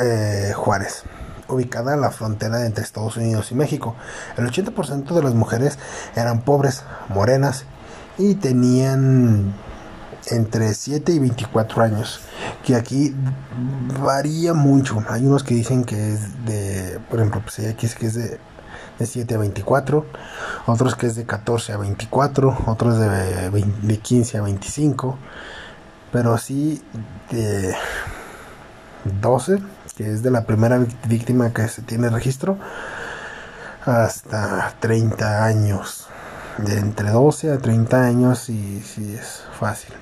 eh, 0.00 0.52
Juárez, 0.54 1.02
ubicada 1.48 1.94
en 1.94 2.00
la 2.00 2.12
frontera 2.12 2.64
entre 2.64 2.84
Estados 2.84 3.16
Unidos 3.16 3.50
y 3.50 3.56
México. 3.56 3.96
El 4.36 4.46
80% 4.46 5.12
de 5.12 5.22
las 5.22 5.34
mujeres 5.34 5.80
eran 6.14 6.42
pobres, 6.42 6.84
morenas 7.08 7.64
y 8.18 8.36
tenían 8.36 9.52
entre 10.28 10.74
7 10.74 11.10
y 11.10 11.18
24 11.18 11.82
años, 11.82 12.20
que 12.64 12.76
aquí 12.76 13.16
varía 14.00 14.54
mucho. 14.54 15.02
Hay 15.08 15.26
unos 15.26 15.42
que 15.42 15.54
dicen 15.54 15.82
que 15.82 16.12
es 16.12 16.44
de, 16.44 17.00
por 17.10 17.18
ejemplo, 17.18 17.42
pues 17.42 17.58
aquí 17.68 17.86
es 17.86 17.96
que 17.96 18.06
es 18.06 18.14
de 18.14 18.38
de 19.00 19.06
7 19.06 19.34
a 19.34 19.38
24, 19.38 20.04
otros 20.66 20.94
que 20.94 21.06
es 21.06 21.16
de 21.16 21.24
14 21.24 21.72
a 21.72 21.78
24, 21.78 22.64
otros 22.66 22.98
de, 22.98 23.50
de 23.50 23.98
15 23.98 24.38
a 24.38 24.42
25, 24.42 25.16
pero 26.12 26.36
sí 26.36 26.82
de 27.30 27.74
12, 29.22 29.58
que 29.96 30.12
es 30.12 30.22
de 30.22 30.30
la 30.30 30.44
primera 30.44 30.78
víctima 31.08 31.50
que 31.52 31.66
se 31.68 31.80
tiene 31.80 32.10
registro, 32.10 32.58
hasta 33.86 34.74
30 34.80 35.44
años, 35.46 36.06
de 36.58 36.78
entre 36.78 37.10
12 37.10 37.52
a 37.52 37.58
30 37.58 38.04
años 38.04 38.50
y 38.50 38.82
si 38.82 39.14
es 39.14 39.44
fácil. 39.58 39.94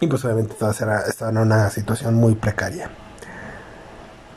Y 0.00 0.08
pues 0.08 0.24
obviamente 0.24 0.54
todas 0.54 0.80
están 1.08 1.36
en 1.36 1.42
una 1.42 1.70
situación 1.70 2.14
muy 2.14 2.34
precaria. 2.34 2.90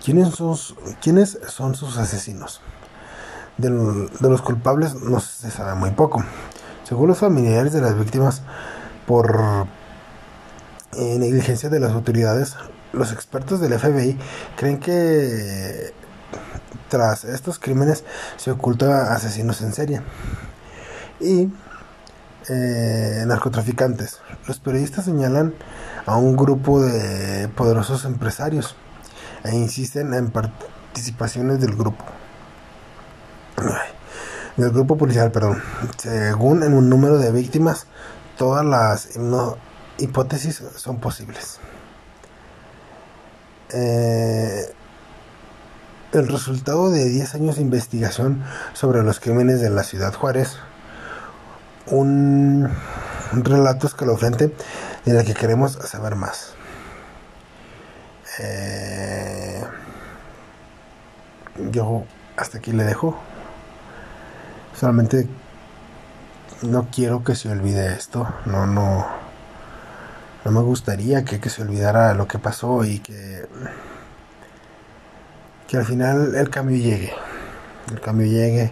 ¿Quiénes 0.04 0.36
son, 0.36 0.56
¿Quiénes 1.02 1.40
son 1.48 1.74
sus 1.74 1.98
asesinos? 1.98 2.62
De, 3.58 3.70
los 3.70 4.42
culpables 4.42 4.96
no 4.96 5.20
se 5.20 5.52
sabe 5.52 5.76
muy 5.76 5.92
poco. 5.92 6.24
Según 6.84 7.08
los 7.08 7.20
familiares 7.20 7.74
de 7.74 7.82
las 7.82 7.98
víctimas, 7.98 8.42
por 9.06 9.68
eh, 10.94 11.18
negligencia 11.20 11.70
de 11.70 11.80
las 11.80 11.92
autoridades, 11.92 12.56
los 12.94 13.12
expertos 13.12 13.60
del 13.60 13.78
FBI 13.78 14.18
creen 14.56 14.80
que 14.80 15.94
tras 16.90 17.24
estos 17.24 17.60
crímenes 17.60 18.04
se 18.36 18.52
oculta 18.52 19.14
asesinos 19.14 19.62
en 19.62 19.74
serie 19.74 20.02
y 21.20 21.50
eh, 22.50 23.24
narcotraficantes. 23.26 24.20
Los 24.48 24.60
periodistas 24.60 25.06
señalan 25.06 25.54
a 26.06 26.18
un 26.18 26.36
grupo 26.36 26.82
de 26.82 27.48
poderosos 27.50 28.04
empresarios 28.06 28.76
e 29.44 29.56
insisten 29.56 30.14
en 30.14 30.32
participaciones 30.32 31.62
del 31.62 31.76
grupo 31.76 32.04
del 34.58 34.72
grupo 34.72 34.98
policial, 34.98 35.32
perdón. 35.32 35.62
Según 35.98 36.64
un 36.64 36.90
número 36.90 37.18
de 37.18 37.32
víctimas, 37.32 37.88
todas 38.38 38.66
las 38.66 39.10
hipótesis 39.98 40.64
son 40.76 41.00
posibles. 41.00 41.60
Eh, 43.74 44.74
el 46.14 46.28
resultado 46.28 46.92
de 46.92 47.08
10 47.08 47.36
años 47.36 47.56
de 47.56 47.62
investigación 47.62 48.44
sobre 48.74 49.02
los 49.02 49.20
crímenes 49.20 49.62
de 49.62 49.70
la 49.70 49.84
ciudad 49.84 50.14
Juárez, 50.14 50.58
un 51.88 52.70
relato 53.32 53.88
escalofriante 53.88 54.54
en 55.06 55.16
el 55.16 55.26
que 55.26 55.34
queremos 55.34 55.74
saber 55.86 56.16
más. 56.16 56.54
Eh, 58.40 59.64
yo 61.72 62.04
hasta 62.36 62.58
aquí 62.58 62.72
le 62.72 62.84
dejo. 62.84 63.18
Solamente 64.76 65.28
no 66.62 66.88
quiero 66.92 67.24
que 67.24 67.36
se 67.36 67.50
olvide 67.50 67.94
esto. 67.94 68.28
No, 68.46 68.66
no. 68.66 69.06
No 70.44 70.52
me 70.52 70.62
gustaría 70.62 71.24
que, 71.24 71.50
se 71.50 71.62
olvidara 71.62 72.14
lo 72.14 72.28
que 72.28 72.40
pasó 72.40 72.84
y 72.84 73.00
que. 73.00 73.46
Que 75.68 75.78
al 75.78 75.86
final 75.86 76.36
el 76.36 76.50
cambio 76.50 76.78
llegue. 76.78 77.14
El 77.92 78.02
cambio 78.02 78.28
llegue. 78.28 78.72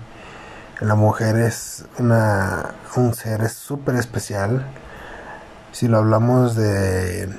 La 0.82 0.96
mujer 0.96 1.36
es 1.38 1.86
una, 1.98 2.74
un 2.96 3.14
ser 3.14 3.50
súper 3.50 3.96
especial. 3.96 4.66
Si 5.72 5.88
lo 5.88 5.98
hablamos 5.98 6.56
de. 6.56 7.30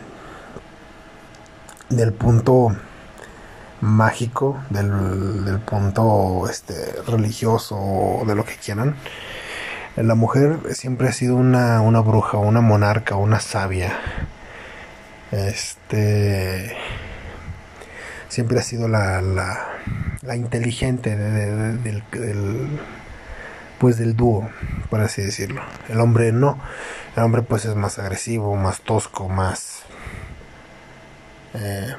del 1.89 2.13
punto 2.13 2.77
mágico, 3.81 4.59
del, 4.71 5.61
punto 5.61 6.49
este, 6.51 6.75
religioso 7.07 7.77
o 7.77 8.25
de 8.27 8.35
lo 8.35 8.45
que 8.45 8.57
quieran. 8.57 8.97
La 9.97 10.15
mujer 10.15 10.59
siempre 10.75 11.09
ha 11.09 11.13
sido 11.13 11.37
una, 11.37 11.81
una 11.81 12.01
bruja, 12.01 12.39
una 12.39 12.61
monarca, 12.61 13.17
una 13.17 13.41
sabia. 13.41 13.93
Este 15.33 16.77
siempre 18.29 18.59
ha 18.59 18.63
sido 18.63 18.89
la, 18.89 19.21
la, 19.21 19.69
la 20.23 20.37
inteligente 20.37 21.17
del, 21.17 21.81
pues 23.79 23.99
del 23.99 24.17
dúo, 24.17 24.49
por 24.89 25.01
así 25.01 25.23
decirlo. 25.23 25.63
El 25.89 26.01
hombre 26.01 26.33
no, 26.33 26.59
el 27.17 27.23
hombre 27.23 27.43
pues 27.43 27.65
es 27.65 27.75
más 27.75 27.99
agresivo, 27.99 28.55
más 28.57 28.81
tosco, 28.83 29.29
más 29.29 29.83
eh, 31.55 31.95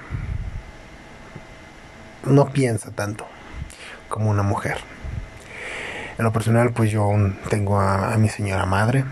no 2.25 2.51
piensa 2.51 2.91
tanto 2.91 3.25
como 4.09 4.29
una 4.29 4.43
mujer. 4.43 4.77
En 6.17 6.25
lo 6.25 6.31
personal, 6.31 6.71
pues 6.71 6.91
yo 6.91 7.09
tengo 7.49 7.79
a, 7.79 8.15
mi 8.17 8.29
señora 8.29 8.65
madre, 8.65 9.05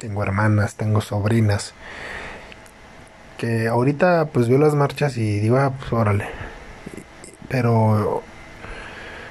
tengo 0.00 0.22
hermanas, 0.22 0.74
tengo 0.74 1.00
sobrinas, 1.00 1.72
que 3.38 3.68
ahorita 3.68 4.26
pues 4.26 4.48
veo 4.48 4.58
las 4.58 4.74
marchas 4.74 5.16
y 5.16 5.40
digo, 5.40 5.56
ah, 5.56 5.72
pues 5.78 5.92
órale. 5.92 6.26
Pero 7.48 8.22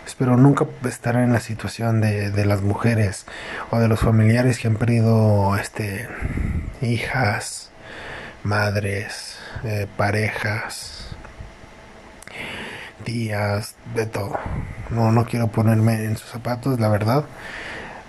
espero 0.07 0.38
nunca 0.38 0.66
estar 0.86 1.16
en 1.18 1.34
la 1.34 1.39
situación 1.39 2.01
de, 2.01 2.45
las 2.45 2.61
mujeres 2.61 3.26
o 3.70 3.80
de 3.80 3.88
los 3.88 3.99
familiares 3.99 4.57
que 4.57 4.68
han 4.68 4.76
perdido 4.76 5.55
este 5.57 6.07
hijas, 6.82 7.70
madres, 8.43 9.38
eh, 9.64 9.88
parejas, 9.97 10.93
días, 13.04 13.76
de 13.95 14.06
todo. 14.06 14.38
No, 14.89 15.12
no 15.12 15.26
quiero 15.26 15.47
ponerme 15.47 16.06
en 16.06 16.18
sus 16.18 16.30
zapatos, 16.30 16.80
la 16.80 16.89
verdad. 16.89 17.26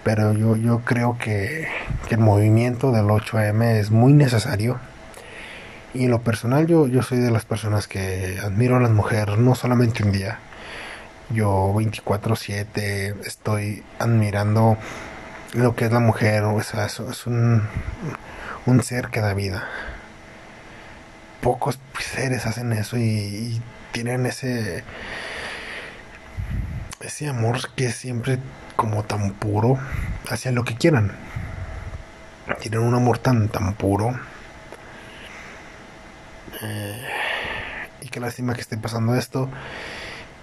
Pero 0.05 0.34
yo, 0.34 0.57
yo 0.57 0.80
creo 0.80 1.16
que, 1.18 1.66
el 2.11 2.18
movimiento 2.18 2.92
del 2.92 3.07
8M 3.07 3.78
es 3.78 3.90
muy 3.90 4.12
necesario. 4.12 4.78
Y 5.95 6.05
en 6.05 6.11
lo 6.11 6.20
personal 6.22 6.66
yo, 6.66 6.86
yo 6.86 7.03
soy 7.03 7.18
de 7.18 7.30
las 7.30 7.45
personas 7.45 7.88
que 7.88 8.38
admiro 8.42 8.76
a 8.76 8.80
las 8.80 8.90
mujeres, 8.90 9.38
no 9.38 9.55
solamente 9.55 10.03
un 10.05 10.12
día. 10.12 10.38
Yo 11.30 11.72
24/7 11.74 13.16
estoy 13.24 13.82
admirando 13.99 14.76
lo 15.55 15.74
que 15.74 15.86
es 15.86 15.92
la 15.92 16.01
mujer. 16.01 16.45
O 16.45 16.62
sea, 16.62 16.86
es 16.86 17.26
un, 17.26 17.62
un 18.66 18.82
ser 18.82 19.09
que 19.09 19.20
da 19.20 19.34
vida. 19.34 19.64
Pocos 21.40 21.78
seres 21.99 22.47
hacen 22.47 22.72
eso 22.72 22.99
y 22.99 23.62
tienen 23.95 24.26
ese 24.26 24.82
ese 27.01 27.28
amor 27.28 27.72
que 27.76 27.86
es 27.86 27.95
siempre 27.95 28.40
como 28.74 29.05
tan 29.05 29.34
puro 29.34 29.78
hacia 30.28 30.51
lo 30.51 30.64
que 30.64 30.74
quieran. 30.74 31.12
Tienen 32.61 32.80
un 32.80 32.95
amor 32.95 33.18
tan 33.18 33.49
tan 33.49 33.74
puro. 33.74 34.18
Eh, 36.61 37.07
y 38.01 38.09
qué 38.09 38.18
lástima 38.18 38.55
que 38.55 38.62
esté 38.62 38.76
pasando 38.76 39.14
esto. 39.14 39.49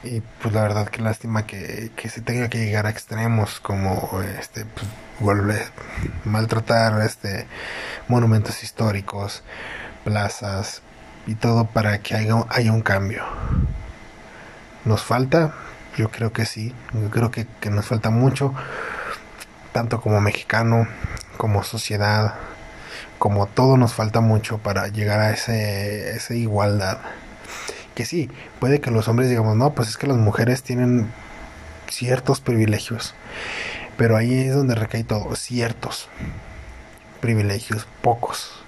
Y 0.04 0.22
pues 0.22 0.54
la 0.54 0.62
verdad 0.62 0.88
que 0.88 1.02
lástima 1.02 1.46
que, 1.46 1.92
que 1.96 2.10
se 2.10 2.22
tenga 2.22 2.50
que 2.50 2.58
llegar 2.58 2.86
a 2.88 2.90
extremos 2.90 3.60
como 3.60 4.22
este 4.40 4.66
pues, 5.20 5.72
maltratar 6.24 7.02
este 7.02 7.48
monumentos 8.08 8.64
históricos, 8.64 9.44
plazas, 10.06 10.82
y 11.28 11.36
todo 11.36 11.66
para 11.66 12.00
que 12.00 12.16
haya, 12.16 12.36
un 12.36 12.82
cambio. 12.82 13.24
¿Nos 14.86 15.04
falta? 15.04 15.54
Yo 15.98 16.10
creo 16.10 16.32
que 16.32 16.46
sí, 16.46 16.74
yo 16.94 17.10
creo 17.10 17.32
que, 17.32 17.48
nos 17.70 17.86
falta 17.86 18.10
mucho, 18.10 18.54
tanto 19.74 20.02
como 20.02 20.22
mexicano, 20.22 20.88
como 21.38 21.64
sociedad, 21.64 22.36
como 23.20 23.46
todo 23.46 23.78
nos 23.78 23.94
falta 23.94 24.22
mucho 24.22 24.58
para 24.58 24.88
llegar 24.88 25.20
a 25.20 25.32
ese, 25.32 26.16
esa 26.16 26.34
igualdad. 26.34 27.00
Que 27.94 28.06
sí, 28.06 28.32
puede 28.60 28.80
que 28.80 28.90
los 28.90 29.08
hombres 29.08 29.30
digamos, 29.30 29.58
no, 29.58 29.74
pues 29.74 29.90
es 29.90 29.98
que 29.98 30.08
las 30.08 30.18
mujeres 30.18 30.64
tienen 30.64 31.12
ciertos 31.90 32.40
privilegios, 32.40 33.14
pero 33.98 34.16
ahí 34.16 34.34
es 34.34 34.56
donde 34.56 34.76
recae 34.76 35.04
todo, 35.04 35.36
ciertos 35.36 36.08
privilegios, 37.20 37.86
pocos 38.02 38.61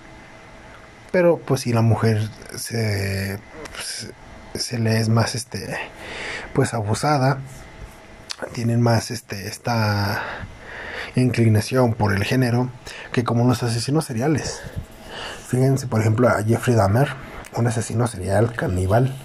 pero 1.14 1.38
pues 1.38 1.62
si 1.62 1.74
la 1.74 1.84
mujer 1.84 2.28
se, 2.56 3.38
pues, 3.72 4.12
se 4.56 4.80
le 4.80 5.00
es 5.00 5.10
más 5.10 5.36
este 5.36 5.78
pues 6.56 6.74
abusada 6.74 7.38
tienen 8.54 8.82
más 8.82 9.12
este 9.12 9.48
esta 9.48 10.24
inclinación 11.16 11.94
por 11.94 12.16
el 12.16 12.24
género 12.24 12.72
que 13.12 13.24
como 13.24 13.46
los 13.46 13.62
asesinos 13.62 14.06
seriales. 14.06 14.60
Fíjense 15.50 15.86
por 15.86 16.02
ejemplo 16.02 16.30
a 16.30 16.42
Jeffrey 16.42 16.76
Dahmer 16.76 17.10
un 17.56 17.68
asesino 17.68 18.08
serial 18.08 18.52
caníbal. 18.54 19.16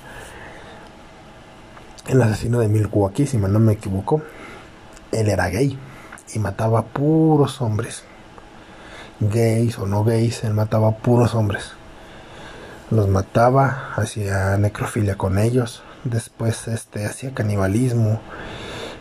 El 2.06 2.20
asesino 2.20 2.58
de 2.60 2.68
Milwaukee 2.68 3.26
si 3.26 3.38
no 3.38 3.58
me 3.60 3.72
equivoco 3.72 4.20
él 5.10 5.30
era 5.30 5.48
gay 5.48 5.78
y 6.34 6.38
mataba 6.38 6.84
puros 6.84 7.62
hombres. 7.62 8.04
Gays 9.20 9.78
o 9.78 9.86
no 9.86 10.04
gays 10.04 10.44
él 10.44 10.52
mataba 10.52 10.98
puros 10.98 11.34
hombres 11.34 11.77
los 12.90 13.08
mataba, 13.08 13.92
hacía 13.96 14.56
necrofilia 14.56 15.16
con 15.16 15.38
ellos, 15.38 15.82
después 16.04 16.68
este 16.68 17.06
hacía 17.06 17.34
canibalismo 17.34 18.20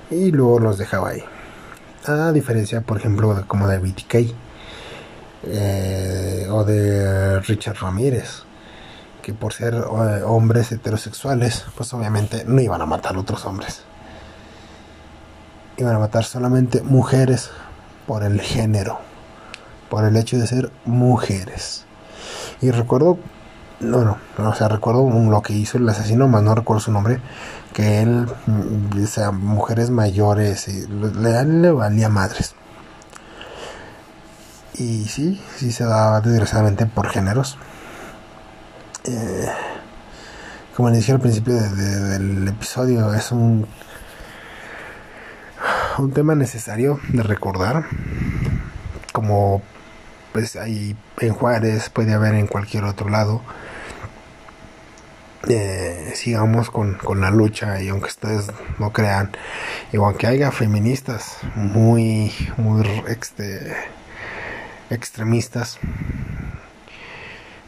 y 0.10 0.32
luego 0.32 0.60
los 0.60 0.78
dejaba 0.78 1.10
ahí. 1.10 1.24
A 2.06 2.32
diferencia, 2.32 2.82
por 2.82 2.98
ejemplo, 2.98 3.34
de 3.34 3.44
como 3.44 3.68
de 3.68 3.80
BTK 3.80 4.34
eh, 5.44 6.48
o 6.50 6.64
de 6.64 7.40
Richard 7.42 7.78
Ramírez, 7.82 8.44
que 9.22 9.34
por 9.34 9.54
ser 9.54 9.74
eh, 9.74 10.24
hombres 10.26 10.72
heterosexuales, 10.72 11.66
pues 11.76 11.94
obviamente 11.94 12.46
no 12.46 12.62
iban 12.62 12.82
a 12.82 12.86
matar 12.86 13.16
a 13.16 13.20
otros 13.20 13.46
hombres. 13.46 13.84
Iban 15.76 15.96
a 15.96 16.00
matar 16.00 16.24
solamente 16.24 16.82
mujeres 16.82 17.50
por 18.08 18.24
el 18.24 18.40
género, 18.40 19.00
por 19.90 20.06
el 20.06 20.16
hecho 20.16 20.38
de 20.38 20.48
ser 20.48 20.72
mujeres. 20.86 21.86
Y 22.62 22.72
recuerdo 22.72 23.20
no, 23.80 24.04
no, 24.04 24.18
o 24.38 24.56
sea, 24.56 24.68
recuerdo 24.68 25.08
lo 25.10 25.42
que 25.42 25.54
hizo 25.54 25.78
el 25.78 25.88
asesino, 25.88 26.28
más 26.28 26.42
no 26.42 26.56
recuerdo 26.56 26.80
su 26.80 26.92
nombre, 26.92 27.20
que 27.74 28.02
él, 28.02 28.28
mm, 28.48 29.04
o 29.04 29.08
sea, 29.08 29.32
mujeres 29.32 29.90
mayores, 29.92 30.68
y 30.68 30.88
le, 30.88 31.44
le 31.46 31.72
valía 31.72 32.10
madres. 32.10 32.56
Y 34.74 35.06
sí, 35.06 35.42
sí 35.58 35.72
se 35.72 35.86
daba 35.86 36.22
desgraciadamente 36.22 36.86
por 36.86 37.10
géneros. 37.10 37.58
Eh, 39.06 39.48
como 40.76 40.90
le 40.90 40.98
dije 40.98 41.12
al 41.12 41.20
principio 41.20 41.56
del 41.56 42.48
episodio, 42.48 43.14
es 43.14 43.32
un, 43.32 43.68
un 45.98 46.12
tema 46.12 46.36
necesario 46.36 47.00
de 47.10 47.24
recordar. 47.24 47.86
Como 49.14 49.62
pues 50.34 50.56
hay 50.56 50.96
en 51.20 51.34
Juárez, 51.34 51.90
puede 51.90 52.14
haber 52.14 52.36
en 52.36 52.46
cualquier 52.46 52.84
otro 52.84 53.10
lado 53.10 53.42
eh, 55.50 56.12
sigamos 56.16 56.70
con, 56.70 56.98
la 57.20 57.32
lucha 57.32 57.82
y 57.82 57.90
aunque 57.90 58.08
ustedes 58.08 58.48
no 58.80 58.92
crean 58.92 59.32
y 59.92 59.98
aunque 59.98 60.28
haya 60.28 60.52
feministas 60.52 61.38
muy 61.56 62.32
muy 62.58 62.86
este, 63.08 63.76
extremistas 64.90 65.80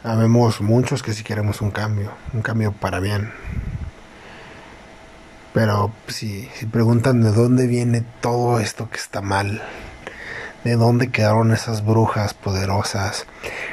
habemos 0.04 0.60
muchos 0.60 1.02
que 1.02 1.12
si 1.12 1.22
queremos 1.24 1.60
un 1.60 1.70
cambio 1.70 2.12
un 2.32 2.42
cambio 2.42 2.72
para 2.72 3.00
bien. 3.00 3.32
Pero 5.52 5.92
si, 6.06 6.48
si 6.54 6.66
preguntan 6.66 7.22
de 7.22 7.32
dónde 7.32 7.66
viene 7.66 8.04
todo 8.20 8.60
esto 8.60 8.88
que 8.88 8.98
está 8.98 9.20
mal 9.20 9.62
de 10.64 10.76
dónde 10.76 11.10
quedaron 11.10 11.52
esas 11.52 11.84
brujas 11.84 12.34
poderosas 12.34 13.26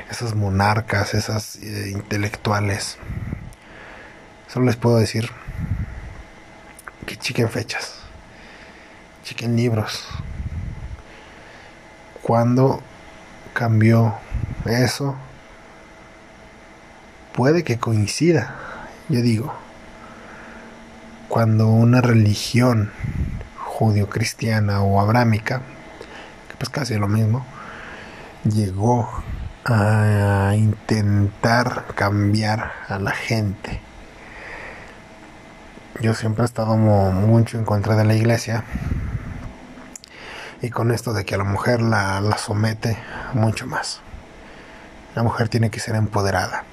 esas 0.09 0.35
monarcas 0.35 1.13
esas 1.13 1.57
eh, 1.57 1.89
intelectuales 1.91 2.97
Les 4.59 4.75
puedo 4.75 4.97
decir 4.97 5.29
que 7.05 7.15
chiquen 7.15 7.47
fechas, 7.47 7.99
chiquen 9.23 9.55
libros. 9.55 10.03
Cuando 12.23 12.81
cambió 13.53 14.15
eso? 14.65 15.15
Puede 17.33 17.63
que 17.63 17.77
coincida, 17.77 18.55
yo 19.09 19.21
digo, 19.21 19.53
cuando 21.29 21.67
una 21.67 22.01
religión 22.01 22.91
judio-cristiana 23.63 24.81
o 24.81 24.99
abrámica, 24.99 25.61
que 26.49 26.55
pues 26.57 26.69
casi 26.69 26.95
lo 26.95 27.07
mismo, 27.07 27.45
llegó 28.43 29.07
a 29.65 30.53
intentar 30.55 31.85
cambiar 31.95 32.71
a 32.87 32.97
la 32.97 33.11
gente 33.11 33.86
yo 36.01 36.13
siempre 36.13 36.43
he 36.43 36.45
estado 36.45 36.77
mucho 36.77 37.57
en 37.57 37.65
contra 37.65 37.95
de 37.95 38.05
la 38.05 38.13
iglesia 38.13 38.63
y 40.61 40.69
con 40.69 40.91
esto 40.91 41.13
de 41.13 41.25
que 41.25 41.35
a 41.35 41.37
la 41.37 41.43
mujer 41.43 41.81
la, 41.81 42.21
la 42.21 42.37
somete 42.37 42.97
mucho 43.33 43.65
más. 43.67 44.01
La 45.15 45.23
mujer 45.23 45.49
tiene 45.49 45.69
que 45.69 45.79
ser 45.79 45.95
empoderada. 45.95 46.63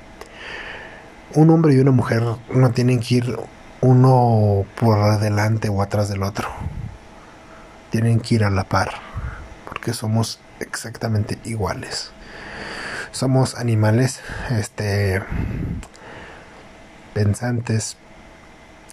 Un 1.34 1.50
hombre 1.50 1.74
y 1.74 1.78
una 1.78 1.90
mujer 1.90 2.22
no 2.50 2.70
tienen 2.72 3.00
que 3.00 3.14
ir 3.16 3.38
uno 3.80 4.64
por 4.78 5.18
delante 5.18 5.68
o 5.68 5.82
atrás 5.82 6.08
del 6.08 6.22
otro. 6.22 6.48
Tienen 7.90 8.20
que 8.20 8.36
ir 8.36 8.44
a 8.44 8.50
la 8.50 8.64
par, 8.64 8.90
porque 9.68 9.92
somos 9.92 10.40
exactamente 10.60 11.38
iguales. 11.44 12.10
Somos 13.12 13.54
animales, 13.54 14.20
este, 14.50 15.22
pensantes, 17.12 17.96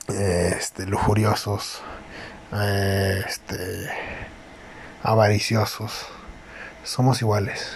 este, 0.10 0.86
lujuriosos, 0.86 1.82
este, 2.52 3.90
avariciosos. 5.04 6.08
Somos 6.84 7.22
iguales. 7.22 7.68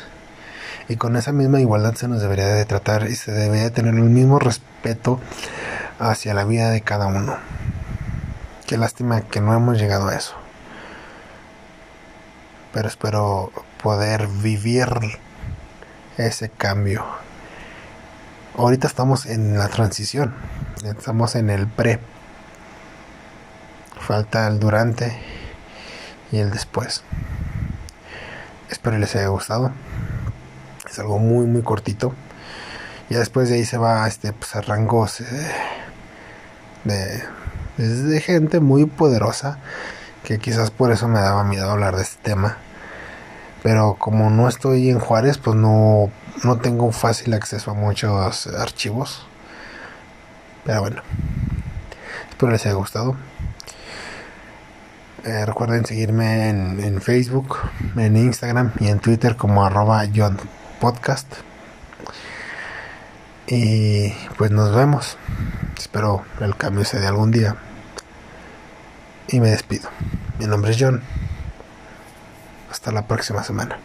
Y 0.87 0.97
con 0.97 1.15
esa 1.15 1.31
misma 1.31 1.59
igualdad 1.59 1.95
se 1.95 2.07
nos 2.07 2.21
debería 2.21 2.47
de 2.47 2.65
tratar 2.65 3.07
y 3.09 3.15
se 3.15 3.31
debería 3.31 3.71
tener 3.71 3.95
el 3.95 4.01
mismo 4.01 4.39
respeto 4.39 5.19
hacia 5.99 6.33
la 6.33 6.45
vida 6.45 6.69
de 6.69 6.81
cada 6.81 7.07
uno. 7.07 7.37
Qué 8.67 8.77
lástima 8.77 9.21
que 9.21 9.41
no 9.41 9.53
hemos 9.53 9.77
llegado 9.77 10.07
a 10.07 10.15
eso. 10.15 10.35
Pero 12.73 12.87
espero 12.87 13.51
poder 13.81 14.27
vivir 14.27 14.87
ese 16.17 16.49
cambio. 16.49 17.05
Ahorita 18.57 18.87
estamos 18.87 19.25
en 19.25 19.57
la 19.57 19.69
transición. 19.69 20.33
Estamos 20.83 21.35
en 21.35 21.49
el 21.49 21.67
pre. 21.67 21.99
Falta 24.05 24.45
el 24.47 24.59
durante 24.59 25.17
y 26.31 26.37
el 26.37 26.51
después. 26.51 27.01
Espero 28.69 28.99
les 28.99 29.15
haya 29.15 29.29
gustado. 29.29 29.71
Es 30.87 30.99
algo 30.99 31.17
muy 31.17 31.47
muy 31.47 31.63
cortito. 31.63 32.13
Ya 33.09 33.17
después 33.17 33.49
de 33.49 33.55
ahí 33.55 33.65
se 33.65 33.79
va 33.79 34.07
este 34.07 34.31
pues, 34.31 34.55
a 34.55 34.61
rangos 34.61 35.21
eh, 35.21 35.51
de, 36.83 37.23
de 37.77 38.21
gente 38.21 38.59
muy 38.59 38.85
poderosa. 38.85 39.57
Que 40.23 40.37
quizás 40.37 40.69
por 40.69 40.91
eso 40.91 41.07
me 41.07 41.19
daba 41.19 41.43
miedo 41.43 41.71
hablar 41.71 41.95
de 41.95 42.03
este 42.03 42.21
tema. 42.21 42.57
Pero 43.63 43.95
como 43.95 44.29
no 44.29 44.47
estoy 44.47 44.91
en 44.91 44.99
Juárez, 44.99 45.39
pues 45.39 45.55
no, 45.55 46.11
no 46.43 46.57
tengo 46.57 46.91
fácil 46.91 47.33
acceso 47.33 47.71
a 47.71 47.73
muchos 47.73 48.45
archivos. 48.53 49.25
Pero 50.63 50.81
bueno. 50.81 51.01
Espero 52.29 52.51
les 52.51 52.63
haya 52.67 52.75
gustado. 52.75 53.15
Eh, 55.25 55.43
recuerden 55.43 55.83
seguirme 55.87 56.49
en, 56.49 57.01
Facebook, 57.01 57.57
en 57.95 58.15
Instagram 58.15 58.73
y 58.79 58.89
en 58.89 58.99
Twitter 58.99 59.35
como 59.35 59.65
arroba 59.65 60.03
John 60.15 60.37
Podcast. 60.79 61.25
Y 63.47 64.11
pues 64.37 64.51
nos 64.51 64.75
vemos. 64.75 65.17
Espero 65.75 66.23
el 66.41 66.55
cambio 66.55 66.85
se 66.85 66.99
dé 66.99 67.07
algún 67.07 67.31
día. 67.31 67.55
Y 69.27 69.39
me 69.39 69.49
despido. 69.49 69.89
Mi 70.37 70.45
nombre 70.45 70.69
es 70.71 70.77
John. 70.79 71.01
Hasta 72.69 72.91
la 72.91 73.07
próxima 73.07 73.43
semana. 73.43 73.79